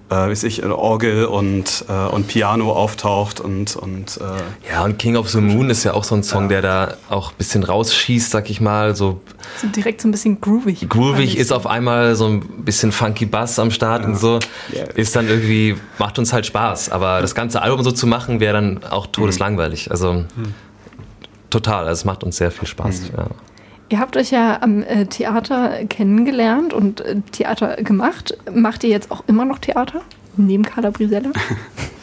äh, 0.09 0.15
weiß 0.15 0.43
ich, 0.43 0.63
Orgel 0.65 1.25
und, 1.25 1.85
äh, 1.89 2.07
und 2.07 2.27
Piano 2.27 2.71
auftaucht 2.71 3.39
und, 3.39 3.75
und 3.75 4.17
äh 4.17 4.71
Ja, 4.71 4.83
und 4.83 4.97
King 4.97 5.17
of 5.17 5.29
the 5.29 5.41
Moon 5.41 5.69
ist 5.69 5.83
ja 5.83 5.93
auch 5.93 6.03
so 6.03 6.15
ein 6.15 6.23
Song, 6.23 6.43
ja. 6.43 6.47
der 6.47 6.61
da 6.61 6.97
auch 7.09 7.31
ein 7.31 7.37
bisschen 7.37 7.63
rausschießt, 7.63 8.31
sag 8.31 8.49
ich 8.49 8.61
mal. 8.61 8.95
So, 8.95 9.19
so 9.61 9.67
direkt 9.67 10.01
so 10.01 10.07
ein 10.07 10.11
bisschen 10.11 10.39
groovig. 10.39 10.87
Groovig 10.87 11.37
ist 11.37 11.51
auf 11.51 11.67
einmal 11.67 12.15
so 12.15 12.27
ein 12.27 12.39
bisschen 12.63 12.91
funky 12.91 13.25
Bass 13.25 13.59
am 13.59 13.71
Start 13.71 14.03
ja. 14.03 14.07
und 14.07 14.17
so. 14.17 14.39
Yeah. 14.73 14.85
Ist 14.95 15.15
dann 15.15 15.27
irgendwie, 15.27 15.75
macht 15.97 16.17
uns 16.19 16.31
halt 16.31 16.45
Spaß. 16.45 16.89
Aber 16.89 17.21
das 17.21 17.35
ganze 17.35 17.61
Album 17.61 17.83
so 17.83 17.91
zu 17.91 18.07
machen, 18.07 18.39
wäre 18.39 18.53
dann 18.53 18.83
auch 18.89 19.07
todeslangweilig. 19.07 19.91
Also 19.91 20.13
mhm. 20.13 20.53
total, 21.49 21.85
also 21.87 21.99
es 21.99 22.05
macht 22.05 22.23
uns 22.23 22.37
sehr 22.37 22.51
viel 22.51 22.67
Spaß. 22.67 23.01
Mhm. 23.01 23.07
Ja. 23.17 23.27
Ihr 23.89 23.99
habt 23.99 24.17
euch 24.17 24.31
ja 24.31 24.61
am 24.61 24.83
äh, 24.83 25.05
Theater 25.05 25.85
kennengelernt 25.85 26.73
und 26.73 27.01
äh, 27.01 27.21
Theater 27.31 27.77
gemacht. 27.77 28.37
Macht 28.53 28.83
ihr 28.83 28.89
jetzt 28.89 29.11
auch 29.11 29.23
immer 29.27 29.45
noch 29.45 29.59
Theater? 29.59 30.01
Neben 30.35 30.63
Carla 30.63 30.89
Brisella? 30.89 31.31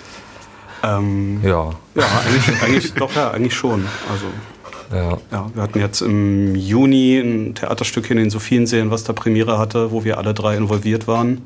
ähm, 0.82 1.40
ja. 1.42 1.70
Ja, 1.94 2.04
eigentlich, 2.26 2.62
eigentlich, 2.62 2.94
doch, 2.94 3.14
ja, 3.14 3.30
eigentlich 3.32 3.54
schon. 3.54 3.86
Also, 4.10 4.26
ja. 4.96 5.18
ja. 5.30 5.50
Wir 5.52 5.62
hatten 5.62 5.78
jetzt 5.78 6.00
im 6.00 6.54
Juni 6.54 7.18
ein 7.18 7.54
Theaterstück 7.54 8.10
in 8.10 8.16
den 8.16 8.30
Sophienseen, 8.30 8.90
was 8.90 9.04
da 9.04 9.12
Premiere 9.12 9.58
hatte, 9.58 9.92
wo 9.92 10.04
wir 10.04 10.16
alle 10.16 10.32
drei 10.32 10.56
involviert 10.56 11.06
waren. 11.06 11.42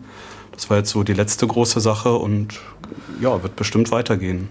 Das 0.53 0.71
war 0.71 0.77
jetzt 0.79 0.91
so 0.91 1.03
die 1.03 1.15
letzte 1.15 1.47
große 1.47 1.81
Sache 1.81 2.15
und 2.15 2.61
ja, 3.21 3.43
wird 3.43 3.57
bestimmt 3.57 3.91
weitergehen. 3.91 4.49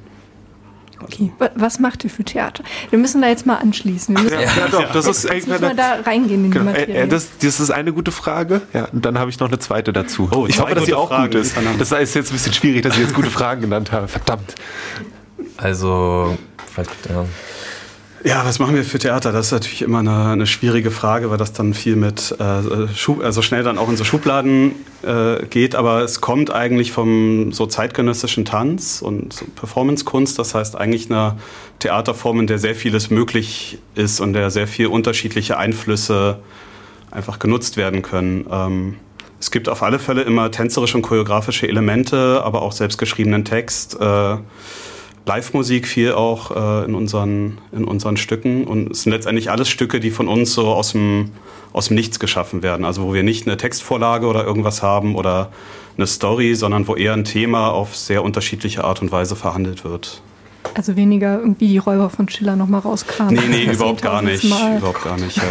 Okay, 1.03 1.31
was 1.55 1.79
macht 1.79 2.03
ihr 2.03 2.09
für 2.09 2.23
Theater? 2.23 2.63
Wir 2.89 2.99
müssen 2.99 3.21
da 3.21 3.27
jetzt 3.27 3.45
mal 3.45 3.55
anschließen. 3.55 4.17
Wir 4.17 4.31
ja, 4.31 4.41
ja, 4.41 4.67
doch, 4.69 4.91
das 4.91 5.05
ist 5.05 5.23
jetzt 5.25 5.47
müssen 5.47 5.61
wir 5.61 5.73
da 5.73 5.99
reingehen 6.05 6.45
in 6.45 6.51
die 6.51 6.57
genau, 6.57 6.71
Materie. 6.71 7.03
Äh, 7.03 7.07
das, 7.07 7.29
das, 7.39 7.59
ist 7.59 7.69
eine 7.69 7.93
gute 7.93 8.11
Frage. 8.11 8.61
Ja, 8.73 8.85
und 8.85 9.05
dann 9.05 9.19
habe 9.19 9.29
ich 9.29 9.39
noch 9.39 9.47
eine 9.47 9.59
zweite 9.59 9.93
dazu. 9.93 10.29
Oh, 10.31 10.47
ich 10.47 10.59
hoffe, 10.59 10.75
dass 10.75 10.85
sie 10.85 10.93
auch 10.93 11.09
Fragen 11.09 11.31
gut 11.31 11.35
ist. 11.35 11.55
Das 11.77 11.91
ist 11.91 12.15
jetzt 12.15 12.31
ein 12.31 12.33
bisschen 12.33 12.53
schwierig, 12.53 12.83
dass 12.83 12.95
ich 12.95 13.01
jetzt 13.01 13.13
gute 13.13 13.29
Fragen 13.29 13.61
genannt 13.61 13.91
habe. 13.91 14.07
Verdammt. 14.07 14.55
Also, 15.57 16.37
vielleicht, 16.73 16.91
ja. 17.09 17.25
Ja, 18.23 18.43
was 18.45 18.57
machen 18.57 18.75
wir 18.75 18.83
für 18.83 18.97
Theater? 18.97 19.31
Das 19.31 19.47
ist 19.47 19.51
natürlich 19.51 19.83
immer 19.83 19.99
eine, 19.99 20.25
eine 20.25 20.47
schwierige 20.47 20.89
Frage, 20.89 21.29
weil 21.29 21.37
das 21.37 21.53
dann 21.53 21.73
viel 21.73 21.95
mit 21.95 22.35
äh, 22.39 22.43
also 22.43 23.41
schnell 23.41 23.63
dann 23.63 23.77
auch 23.77 23.89
in 23.89 23.95
so 23.95 24.03
Schubladen 24.03 24.73
äh, 25.03 25.45
geht. 25.45 25.75
Aber 25.75 26.01
es 26.01 26.19
kommt 26.19 26.51
eigentlich 26.51 26.91
vom 26.91 27.51
so 27.51 27.67
zeitgenössischen 27.67 28.43
Tanz 28.43 29.01
und 29.03 29.33
so 29.33 29.45
Performancekunst. 29.55 30.39
Das 30.39 30.55
heißt 30.55 30.75
eigentlich 30.75 31.11
eine 31.11 31.37
Theaterform, 31.79 32.39
in 32.39 32.47
der 32.47 32.57
sehr 32.57 32.75
vieles 32.75 33.11
möglich 33.11 33.77
ist 33.93 34.19
und 34.19 34.33
der 34.33 34.49
sehr 34.49 34.67
viel 34.67 34.87
unterschiedliche 34.87 35.57
Einflüsse 35.57 36.39
einfach 37.11 37.37
genutzt 37.37 37.77
werden 37.77 38.01
können. 38.01 38.45
Ähm, 38.51 38.95
es 39.39 39.51
gibt 39.51 39.69
auf 39.69 39.83
alle 39.83 39.99
Fälle 39.99 40.23
immer 40.23 40.49
tänzerische 40.49 40.97
und 40.97 41.03
choreografische 41.03 41.67
Elemente, 41.67 42.41
aber 42.43 42.63
auch 42.63 42.71
selbstgeschriebenen 42.71 43.45
Text. 43.45 43.99
Äh, 44.01 44.37
Live-Musik 45.27 45.87
viel 45.87 46.13
auch 46.13 46.51
äh, 46.51 46.85
in, 46.85 46.95
unseren, 46.95 47.59
in 47.71 47.83
unseren 47.83 48.17
Stücken. 48.17 48.63
Und 48.63 48.91
es 48.91 49.03
sind 49.03 49.11
letztendlich 49.11 49.51
alles 49.51 49.69
Stücke, 49.69 49.99
die 49.99 50.09
von 50.09 50.27
uns 50.27 50.53
so 50.53 50.67
aus 50.67 50.93
dem, 50.93 51.31
aus 51.73 51.87
dem 51.87 51.95
Nichts 51.95 52.19
geschaffen 52.19 52.63
werden. 52.63 52.85
Also 52.85 53.03
wo 53.03 53.13
wir 53.13 53.23
nicht 53.23 53.45
eine 53.45 53.57
Textvorlage 53.57 54.25
oder 54.25 54.45
irgendwas 54.45 54.81
haben 54.81 55.15
oder 55.15 55.51
eine 55.97 56.07
Story, 56.07 56.55
sondern 56.55 56.87
wo 56.87 56.95
eher 56.95 57.13
ein 57.13 57.25
Thema 57.25 57.69
auf 57.69 57.95
sehr 57.95 58.23
unterschiedliche 58.23 58.83
Art 58.83 59.01
und 59.01 59.11
Weise 59.11 59.35
verhandelt 59.35 59.83
wird. 59.83 60.21
Also 60.73 60.95
weniger 60.95 61.39
irgendwie 61.39 61.67
die 61.67 61.77
Räuber 61.77 62.09
von 62.09 62.29
Schiller 62.29 62.55
nochmal 62.55 62.81
rauskramen. 62.81 63.35
Nee, 63.35 63.65
nee, 63.65 63.73
überhaupt 63.73 64.01
gar 64.01 64.21
nicht. 64.21 64.43
Mal. 64.45 64.77
Überhaupt 64.77 65.03
gar 65.03 65.17
nicht, 65.17 65.37
ja. 65.37 65.43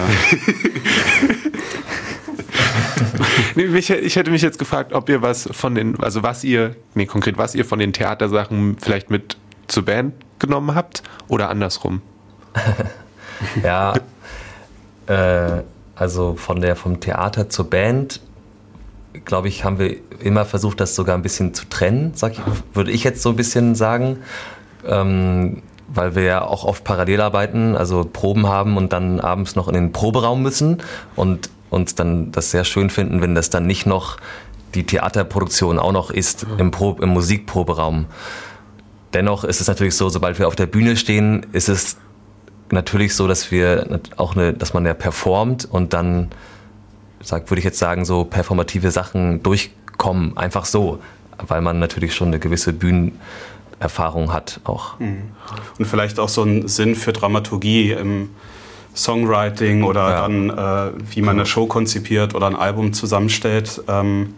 nee, 3.57 3.65
ich 3.65 4.17
hätte 4.17 4.31
mich 4.31 4.43
jetzt 4.43 4.59
gefragt, 4.59 4.93
ob 4.93 5.09
ihr 5.09 5.23
was 5.23 5.49
von 5.53 5.75
den, 5.75 5.99
also 6.01 6.23
was 6.23 6.45
ihr, 6.45 6.77
nee, 6.95 7.07
konkret, 7.07 7.39
was 7.39 7.55
ihr 7.55 7.65
von 7.65 7.79
den 7.79 7.93
Theatersachen 7.93 8.77
vielleicht 8.81 9.11
mit 9.11 9.37
zur 9.69 9.85
Band 9.85 10.15
genommen 10.39 10.75
habt 10.75 11.03
oder 11.29 11.49
andersrum? 11.51 12.03
ja, 13.63 13.95
äh, 15.07 15.63
also 15.95 16.35
von 16.35 16.61
der, 16.61 16.77
vom 16.77 17.01
Theater 17.01 17.49
zur 17.49 17.71
Band, 17.71 18.21
glaube 19.25 19.49
ich, 19.49 19.65
haben 19.65 19.79
wir 19.79 19.97
immer 20.21 20.45
versucht, 20.45 20.81
das 20.81 20.95
sogar 20.95 21.17
ein 21.17 21.23
bisschen 21.23 21.55
zu 21.55 21.67
trennen, 21.69 22.13
sag 22.15 22.33
ich, 22.33 22.41
würde 22.75 22.91
ich 22.91 23.05
jetzt 23.05 23.23
so 23.23 23.31
ein 23.31 23.37
bisschen 23.37 23.75
sagen. 23.75 24.19
Ähm, 24.85 25.63
weil 25.89 26.15
wir 26.15 26.23
ja 26.23 26.43
auch 26.43 26.65
oft 26.65 26.85
parallel 26.85 27.21
arbeiten, 27.21 27.77
also 27.77 28.05
Proben 28.05 28.49
haben 28.49 28.77
und 28.77 28.93
dann 28.93 29.21
abends 29.21 29.55
noch 29.55 29.69
in 29.69 29.75
den 29.75 29.93
Proberaum 29.93 30.43
müssen 30.43 30.83
und 31.15 31.49
uns 31.71 31.95
dann 31.95 32.33
das 32.33 32.51
sehr 32.51 32.65
schön 32.65 32.91
finden, 32.91 33.21
wenn 33.21 33.35
das 33.35 33.51
dann 33.51 33.67
nicht 33.67 33.87
noch 33.87 34.17
die 34.75 34.85
Theaterproduktion 34.85 35.79
auch 35.79 35.93
noch 35.93 36.11
ist 36.11 36.47
im, 36.59 36.71
Pro 36.71 36.97
im 37.01 37.11
Musikproberaum. 37.11 38.07
Dennoch 39.17 39.45
ist 39.45 39.63
es 39.63 39.67
natürlich 39.67 39.95
so, 39.95 40.11
sobald 40.11 40.39
wir 40.39 40.47
auf 40.47 40.57
der 40.57 40.67
Bühne 40.67 40.95
stehen, 40.95 41.47
ist 41.53 41.71
es 41.71 41.97
natürlich 42.71 43.15
so, 43.15 43.27
dass 43.27 43.51
wir 43.51 43.99
auch 44.19 44.37
eine, 44.37 44.53
dass 44.53 44.75
man 44.75 44.85
ja 44.85 44.93
performt 44.93 45.65
und 45.65 45.95
dann, 45.95 46.29
sag, 47.23 47.51
würde 47.51 47.61
ich 47.61 47.65
jetzt 47.65 47.79
sagen, 47.79 48.05
so 48.05 48.25
performative 48.27 48.91
Sachen 48.91 49.43
durchkommen, 49.43 50.37
einfach 50.37 50.67
so, 50.67 50.99
weil 51.47 51.63
man 51.63 51.79
natürlich 51.79 52.15
schon 52.15 52.29
eine 52.29 52.39
gewisse 52.39 52.75
Bühnenerfahrung 52.75 54.35
hat 54.35 54.61
auch. 54.65 55.01
Mhm. 55.01 55.31
Und 55.79 55.87
vielleicht 55.87 56.21
auch 56.21 56.29
so 56.29 56.43
einen 56.43 56.69
Sinn 56.69 56.95
für 56.95 57.15
Dramaturgie 57.15 57.93
im 57.93 58.29
Songwriting 58.95 59.83
oder 59.83 60.11
ja. 60.11 60.21
dann, 60.21 60.51
äh, 60.51 60.93
wie 61.15 61.23
man 61.23 61.37
eine 61.37 61.47
Show 61.47 61.65
konzipiert 61.65 62.35
oder 62.35 62.49
ein 62.49 62.57
Album 62.57 62.93
zusammenstellt. 62.93 63.83
Ähm, 63.89 64.35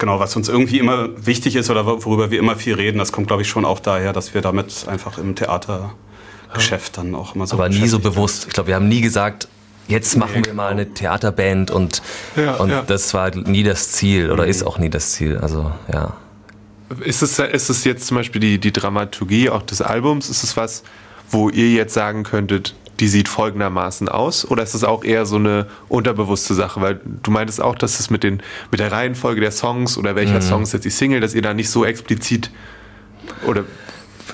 Genau, 0.00 0.18
was 0.18 0.34
uns 0.34 0.48
irgendwie 0.48 0.78
immer 0.78 1.10
wichtig 1.26 1.56
ist 1.56 1.68
oder 1.68 1.84
worüber 1.84 2.30
wir 2.30 2.38
immer 2.38 2.56
viel 2.56 2.74
reden, 2.74 2.98
das 2.98 3.12
kommt, 3.12 3.26
glaube 3.26 3.42
ich, 3.42 3.48
schon 3.48 3.66
auch 3.66 3.80
daher, 3.80 4.14
dass 4.14 4.32
wir 4.32 4.40
damit 4.40 4.86
einfach 4.88 5.18
im 5.18 5.36
Theatergeschäft 5.36 6.96
dann 6.96 7.14
auch 7.14 7.34
immer 7.34 7.46
so. 7.46 7.56
Aber 7.56 7.68
nie 7.68 7.86
so 7.86 7.98
bewusst. 7.98 8.46
Ich 8.48 8.54
glaube, 8.54 8.68
wir 8.68 8.76
haben 8.76 8.88
nie 8.88 9.02
gesagt, 9.02 9.46
jetzt 9.88 10.16
machen 10.16 10.40
nee, 10.40 10.46
wir 10.46 10.54
mal 10.54 10.72
eine 10.72 10.94
Theaterband 10.94 11.70
und, 11.70 12.00
ja, 12.34 12.54
und 12.54 12.70
ja. 12.70 12.82
das 12.82 13.12
war 13.12 13.30
nie 13.36 13.62
das 13.62 13.92
Ziel 13.92 14.30
oder 14.30 14.44
mhm. 14.44 14.50
ist 14.50 14.62
auch 14.62 14.78
nie 14.78 14.88
das 14.88 15.12
Ziel. 15.12 15.36
Also, 15.36 15.70
ja. 15.92 16.16
Ist 17.00 17.20
es, 17.20 17.38
ist 17.38 17.68
es 17.68 17.84
jetzt 17.84 18.06
zum 18.06 18.16
Beispiel 18.16 18.40
die, 18.40 18.58
die 18.58 18.72
Dramaturgie 18.72 19.50
auch 19.50 19.62
des 19.62 19.82
Albums? 19.82 20.30
Ist 20.30 20.42
es 20.42 20.56
was, 20.56 20.82
wo 21.30 21.50
ihr 21.50 21.68
jetzt 21.72 21.92
sagen 21.92 22.22
könntet, 22.22 22.74
die 23.00 23.08
sieht 23.08 23.28
folgendermaßen 23.28 24.08
aus? 24.08 24.44
Oder 24.48 24.62
ist 24.62 24.74
das 24.74 24.84
auch 24.84 25.04
eher 25.04 25.26
so 25.26 25.36
eine 25.36 25.66
unterbewusste 25.88 26.54
Sache? 26.54 26.80
Weil 26.80 27.00
du 27.22 27.30
meintest 27.30 27.60
auch, 27.60 27.74
dass 27.74 27.98
es 27.98 28.10
mit, 28.10 28.22
den, 28.22 28.42
mit 28.70 28.78
der 28.78 28.92
Reihenfolge 28.92 29.40
der 29.40 29.50
Songs 29.50 29.96
oder 29.96 30.14
welcher 30.14 30.36
mhm. 30.36 30.42
Song 30.42 30.62
ist 30.62 30.72
jetzt 30.72 30.84
die 30.84 30.90
Single, 30.90 31.20
dass 31.20 31.34
ihr 31.34 31.42
da 31.42 31.54
nicht 31.54 31.70
so 31.70 31.84
explizit 31.84 32.50
oder. 33.46 33.64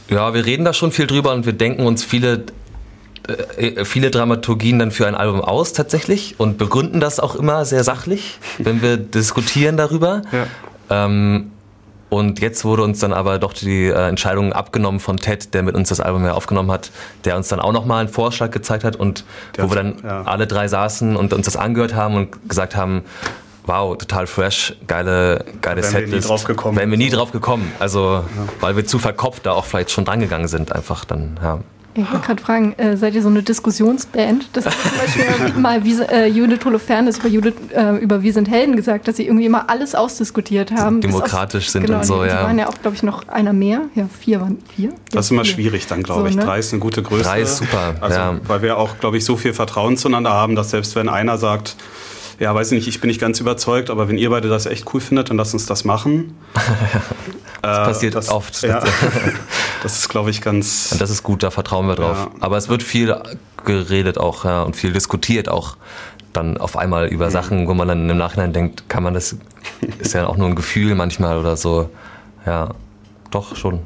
Ja, 0.08 0.34
wir 0.34 0.44
reden 0.44 0.64
da 0.64 0.72
schon 0.72 0.92
viel 0.92 1.06
drüber 1.06 1.32
und 1.32 1.46
wir 1.46 1.52
denken 1.52 1.86
uns 1.86 2.04
viele 2.04 2.44
äh, 3.56 3.84
viele 3.84 4.10
Dramaturgien 4.10 4.78
dann 4.78 4.90
für 4.90 5.06
ein 5.06 5.14
Album 5.14 5.40
aus 5.40 5.72
tatsächlich 5.72 6.36
und 6.38 6.58
begründen 6.58 7.00
das 7.00 7.18
auch 7.18 7.34
immer 7.34 7.64
sehr 7.64 7.82
sachlich, 7.82 8.38
wenn 8.58 8.82
wir 8.82 8.96
diskutieren 8.96 9.76
darüber. 9.76 10.22
Ja. 10.32 11.06
Ähm, 11.06 11.52
und 12.08 12.40
jetzt 12.40 12.64
wurde 12.64 12.82
uns 12.82 13.00
dann 13.00 13.12
aber 13.12 13.38
doch 13.38 13.52
die 13.52 13.86
äh, 13.86 14.08
Entscheidung 14.08 14.52
abgenommen 14.52 15.00
von 15.00 15.16
Ted, 15.16 15.54
der 15.54 15.62
mit 15.62 15.74
uns 15.74 15.88
das 15.88 16.00
Album 16.00 16.24
ja 16.24 16.32
aufgenommen 16.32 16.70
hat, 16.70 16.90
der 17.24 17.36
uns 17.36 17.48
dann 17.48 17.58
auch 17.58 17.72
nochmal 17.72 18.00
einen 18.00 18.08
Vorschlag 18.08 18.50
gezeigt 18.52 18.84
hat 18.84 18.96
und 18.96 19.24
der 19.56 19.64
wo 19.64 19.70
wir 19.70 19.76
dann 19.76 19.96
ja. 20.04 20.22
alle 20.22 20.46
drei 20.46 20.68
saßen 20.68 21.16
und 21.16 21.32
uns 21.32 21.46
das 21.46 21.56
angehört 21.56 21.94
haben 21.94 22.14
und 22.14 22.48
gesagt 22.48 22.76
haben, 22.76 23.02
wow, 23.66 23.98
total 23.98 24.28
fresh, 24.28 24.76
geile, 24.86 25.44
geile 25.60 25.82
Wären 25.82 25.90
Setlist. 25.90 26.12
Wir 26.12 26.20
nie 26.20 26.26
drauf 26.26 26.44
gekommen. 26.44 26.78
Wären 26.78 26.90
wir 26.90 26.98
nie 26.98 27.10
drauf 27.10 27.32
gekommen. 27.32 27.72
Also, 27.80 28.00
ja. 28.00 28.24
weil 28.60 28.76
wir 28.76 28.86
zu 28.86 29.00
verkopft 29.00 29.44
da 29.46 29.52
auch 29.52 29.64
vielleicht 29.64 29.90
schon 29.90 30.04
drangegangen 30.04 30.46
sind, 30.46 30.72
einfach 30.72 31.04
dann, 31.04 31.38
ja. 31.42 31.58
Ich 32.02 32.12
wollte 32.12 32.26
gerade 32.26 32.42
fragen, 32.42 32.72
äh, 32.74 32.96
seid 32.96 33.14
ihr 33.14 33.22
so 33.22 33.28
eine 33.28 33.42
Diskussionsband? 33.42 34.50
Das 34.52 34.66
hat 34.66 34.74
zum 34.74 34.98
Beispiel 34.98 35.52
mal 35.60 35.84
wie, 35.84 36.00
äh, 36.02 36.26
Judith 36.26 36.64
Holofernes 36.64 37.18
über, 37.18 37.28
Judith, 37.28 37.54
äh, 37.74 37.96
über 37.96 38.22
Wir 38.22 38.32
sind 38.32 38.48
Helden 38.48 38.76
gesagt, 38.76 39.08
dass 39.08 39.16
sie 39.16 39.26
irgendwie 39.26 39.46
immer 39.46 39.70
alles 39.70 39.94
ausdiskutiert 39.94 40.72
haben. 40.72 41.00
Demokratisch 41.00 41.70
sind 41.70 41.86
genau, 41.86 41.98
und 41.98 42.04
so, 42.04 42.22
die, 42.22 42.28
ja. 42.28 42.38
Die 42.38 42.44
waren 42.44 42.58
ja 42.58 42.68
auch, 42.68 42.78
glaube 42.80 42.96
ich, 42.96 43.02
noch 43.02 43.28
einer 43.28 43.52
mehr. 43.52 43.82
Ja, 43.94 44.08
vier 44.20 44.40
waren 44.40 44.58
vier. 44.74 44.90
Das 45.10 45.26
ist 45.26 45.30
immer 45.30 45.44
vier. 45.44 45.54
schwierig 45.54 45.86
dann, 45.86 46.02
glaube 46.02 46.22
so, 46.22 46.26
ich. 46.26 46.36
Ne? 46.36 46.44
Drei 46.44 46.58
ist 46.58 46.72
eine 46.72 46.80
gute 46.80 47.02
Größe. 47.02 47.24
Drei 47.24 47.40
ist 47.40 47.56
super, 47.56 47.94
also, 48.00 48.18
ja. 48.18 48.40
Weil 48.46 48.62
wir 48.62 48.78
auch, 48.78 48.98
glaube 48.98 49.16
ich, 49.16 49.24
so 49.24 49.36
viel 49.36 49.54
Vertrauen 49.54 49.96
zueinander 49.96 50.30
haben, 50.30 50.56
dass 50.56 50.70
selbst 50.70 50.96
wenn 50.96 51.08
einer 51.08 51.38
sagt, 51.38 51.76
ja, 52.38 52.54
weiß 52.54 52.72
ich 52.72 52.78
nicht, 52.78 52.88
ich 52.88 53.00
bin 53.00 53.08
nicht 53.08 53.20
ganz 53.20 53.40
überzeugt, 53.40 53.90
aber 53.90 54.08
wenn 54.08 54.18
ihr 54.18 54.30
beide 54.30 54.48
das 54.48 54.66
echt 54.66 54.92
cool 54.92 55.00
findet, 55.00 55.30
dann 55.30 55.36
lasst 55.36 55.54
uns 55.54 55.66
das 55.66 55.84
machen. 55.84 56.36
das 57.62 57.78
äh, 57.78 57.84
passiert 57.84 58.14
das, 58.14 58.28
oft. 58.28 58.62
Ja, 58.62 58.82
das 59.82 59.98
ist, 59.98 60.08
glaube 60.08 60.30
ich, 60.30 60.42
ganz. 60.42 60.92
Und 60.92 61.00
das 61.00 61.10
ist 61.10 61.22
gut, 61.22 61.42
da 61.42 61.50
vertrauen 61.50 61.86
wir 61.86 61.94
drauf. 61.94 62.28
Ja. 62.32 62.40
Aber 62.40 62.56
es 62.56 62.68
wird 62.68 62.82
viel 62.82 63.16
geredet 63.64 64.18
auch 64.18 64.44
ja, 64.44 64.62
und 64.62 64.76
viel 64.76 64.92
diskutiert 64.92 65.48
auch 65.48 65.76
dann 66.32 66.58
auf 66.58 66.76
einmal 66.76 67.06
über 67.08 67.26
mhm. 67.26 67.30
Sachen, 67.30 67.68
wo 67.68 67.74
man 67.74 67.88
dann 67.88 68.08
im 68.08 68.18
Nachhinein 68.18 68.52
denkt, 68.52 68.88
kann 68.88 69.02
man 69.02 69.14
das, 69.14 69.36
ist 69.98 70.12
ja 70.12 70.26
auch 70.26 70.36
nur 70.36 70.48
ein 70.48 70.54
Gefühl 70.54 70.94
manchmal 70.94 71.38
oder 71.38 71.56
so. 71.56 71.88
Ja, 72.44 72.74
doch 73.30 73.56
schon. 73.56 73.80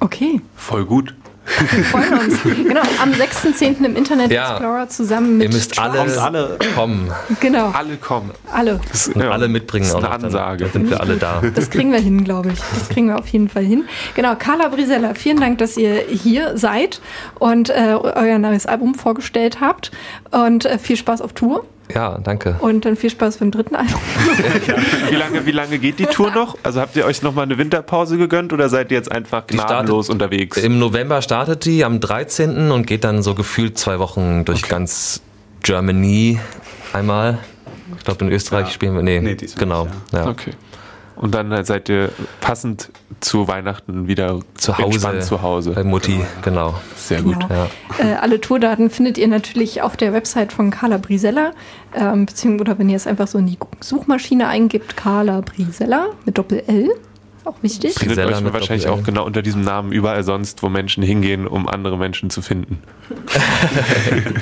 Okay. 0.00 0.40
Voll 0.56 0.84
gut. 0.84 1.14
Wir 1.46 1.84
freuen 1.84 2.18
uns. 2.18 2.38
Genau, 2.42 2.80
am 3.02 3.10
6.10. 3.12 3.84
im 3.84 3.96
Internet 3.96 4.32
Ja. 4.32 4.52
Explorer 4.52 4.88
zusammen 4.88 5.36
mit 5.38 5.48
Ihr 5.48 5.54
müsst 5.54 5.78
alle, 5.78 6.00
alle. 6.22 6.58
kommen 6.74 7.10
Genau, 7.40 7.70
Alle 7.70 7.96
kommen. 7.96 8.30
alle. 8.52 8.80
Und 9.14 9.22
alle 9.22 9.48
mitbringen. 9.48 9.84
Das 9.84 9.90
ist 9.92 9.94
auch 9.96 10.02
eine 10.10 10.12
dann. 10.18 10.24
Ansage. 10.24 10.64
Da 10.64 10.70
sind 10.70 10.90
wir 10.90 11.00
alle 11.00 11.16
da. 11.16 11.42
Das 11.54 11.70
kriegen 11.70 11.92
wir 11.92 12.00
hin, 12.00 12.24
glaube 12.24 12.50
ich. 12.52 12.58
Das 12.74 12.88
kriegen 12.88 13.08
wir 13.08 13.18
auf 13.18 13.28
jeden 13.28 13.48
Fall 13.48 13.64
hin. 13.64 13.84
Genau, 14.14 14.34
Carla 14.36 14.68
Brisella, 14.68 15.14
vielen 15.14 15.38
Dank, 15.40 15.58
dass 15.58 15.76
ihr 15.76 15.94
hier 16.08 16.56
seid 16.56 17.00
und 17.38 17.68
äh, 17.70 17.94
euer 18.00 18.38
neues 18.38 18.66
Album 18.66 18.94
vorgestellt 18.94 19.60
habt. 19.60 19.90
Und 20.30 20.64
äh, 20.64 20.78
viel 20.78 20.96
Spaß 20.96 21.20
auf 21.20 21.32
Tour. 21.34 21.64
Ja, 21.92 22.18
danke. 22.22 22.56
Und 22.60 22.84
dann 22.84 22.96
viel 22.96 23.10
Spaß 23.10 23.38
beim 23.38 23.50
dritten 23.50 23.74
Album. 23.74 24.00
Wie 25.10 25.14
lange, 25.16 25.44
wie 25.46 25.50
lange 25.50 25.78
geht 25.78 25.98
die 25.98 26.06
Tour 26.06 26.30
noch? 26.30 26.56
Also 26.62 26.80
habt 26.80 26.96
ihr 26.96 27.04
euch 27.04 27.22
noch 27.22 27.34
mal 27.34 27.42
eine 27.42 27.58
Winterpause 27.58 28.16
gegönnt 28.16 28.52
oder 28.52 28.68
seid 28.68 28.90
ihr 28.90 28.96
jetzt 28.96 29.12
einfach 29.12 29.44
startet 29.44 29.66
gnadenlos 29.66 30.08
unterwegs? 30.08 30.56
Im 30.56 30.78
November 30.78 31.20
startet 31.20 31.64
die 31.66 31.84
am 31.84 32.00
13. 32.00 32.70
und 32.70 32.86
geht 32.86 33.04
dann 33.04 33.22
so 33.22 33.34
gefühlt 33.34 33.76
zwei 33.78 33.98
Wochen 33.98 34.44
durch 34.44 34.62
ganz 34.62 35.20
Germany 35.62 36.38
einmal. 36.92 37.38
Ich 37.98 38.04
glaube, 38.04 38.24
in 38.24 38.32
Österreich 38.32 38.66
Ja. 38.68 38.72
spielen 38.72 38.94
wir. 38.94 39.02
Nee, 39.02 39.20
Nee, 39.20 39.34
diesmal 39.34 39.58
genau. 39.64 39.84
nicht, 39.84 39.94
Ja. 40.12 40.26
Okay. 40.28 40.50
Und 41.16 41.34
dann 41.34 41.64
seid 41.64 41.88
ihr 41.88 42.10
passend 42.40 42.90
zu 43.20 43.46
Weihnachten 43.48 44.08
wieder 44.08 44.40
Zu 44.54 44.76
Hause. 44.78 45.20
zu 45.20 45.42
Hause. 45.42 45.70
Bei 45.72 45.84
Mutti, 45.84 46.20
genau. 46.42 46.74
Sehr 46.96 47.22
gut. 47.22 47.38
Genau. 47.40 47.48
Ja. 47.54 47.68
Äh, 47.98 48.14
alle 48.16 48.40
Tourdaten 48.40 48.90
findet 48.90 49.18
ihr 49.18 49.28
natürlich 49.28 49.82
auf 49.82 49.96
der 49.96 50.12
Website 50.12 50.52
von 50.52 50.70
Carla 50.70 50.98
Brisella. 50.98 51.52
Ähm, 51.94 52.26
beziehungsweise, 52.26 52.70
oder 52.70 52.78
wenn 52.78 52.88
ihr 52.88 52.96
es 52.96 53.06
einfach 53.06 53.28
so 53.28 53.38
in 53.38 53.46
die 53.46 53.58
Suchmaschine 53.80 54.48
eingibt, 54.48 54.96
Carla 54.96 55.40
Brisella 55.40 56.08
mit 56.24 56.36
Doppel-L. 56.38 56.90
Auch 57.44 57.56
wichtig. 57.62 57.94
Findet 57.94 58.18
euch 58.18 58.52
wahrscheinlich 58.52 58.88
auch 58.88 59.02
genau 59.02 59.24
unter 59.24 59.42
diesem 59.42 59.60
Namen 59.62 59.92
überall 59.92 60.24
sonst, 60.24 60.62
wo 60.62 60.70
Menschen 60.70 61.02
hingehen, 61.02 61.46
um 61.46 61.68
andere 61.68 61.98
Menschen 61.98 62.30
zu 62.30 62.42
finden. 62.42 62.82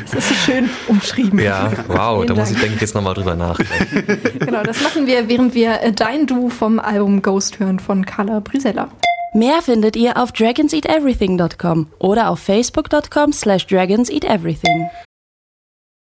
Das 0.03 0.15
ist 0.15 0.29
so 0.29 0.35
schön 0.35 0.71
umschrieben. 0.89 1.39
Ja, 1.39 1.73
wow, 1.89 2.17
Vielen 2.17 2.29
da 2.29 2.35
muss 2.35 2.51
ich, 2.51 2.59
denke 2.59 2.75
ich, 2.75 2.81
jetzt 2.81 2.95
nochmal 2.95 3.15
drüber 3.15 3.35
nachdenken. 3.35 4.19
Genau, 4.39 4.63
das 4.63 4.83
machen 4.83 5.07
wir, 5.07 5.29
während 5.29 5.55
wir 5.55 5.81
äh, 5.81 5.93
Dein 5.93 6.27
Du 6.27 6.49
vom 6.49 6.79
Album 6.79 7.23
Ghost 7.23 7.59
hören 7.59 7.79
von 7.79 8.05
Carla 8.05 8.41
Brisella. 8.41 8.89
Mehr 9.35 9.63
findet 9.63 9.97
ihr 9.97 10.17
auf 10.17 10.33
dragonseateverything.com 10.33 11.87
oder 11.99 12.29
auf 12.29 12.41
facebook.com 12.41 13.33
slash 13.33 13.67
dragonseateverything. 13.67 14.91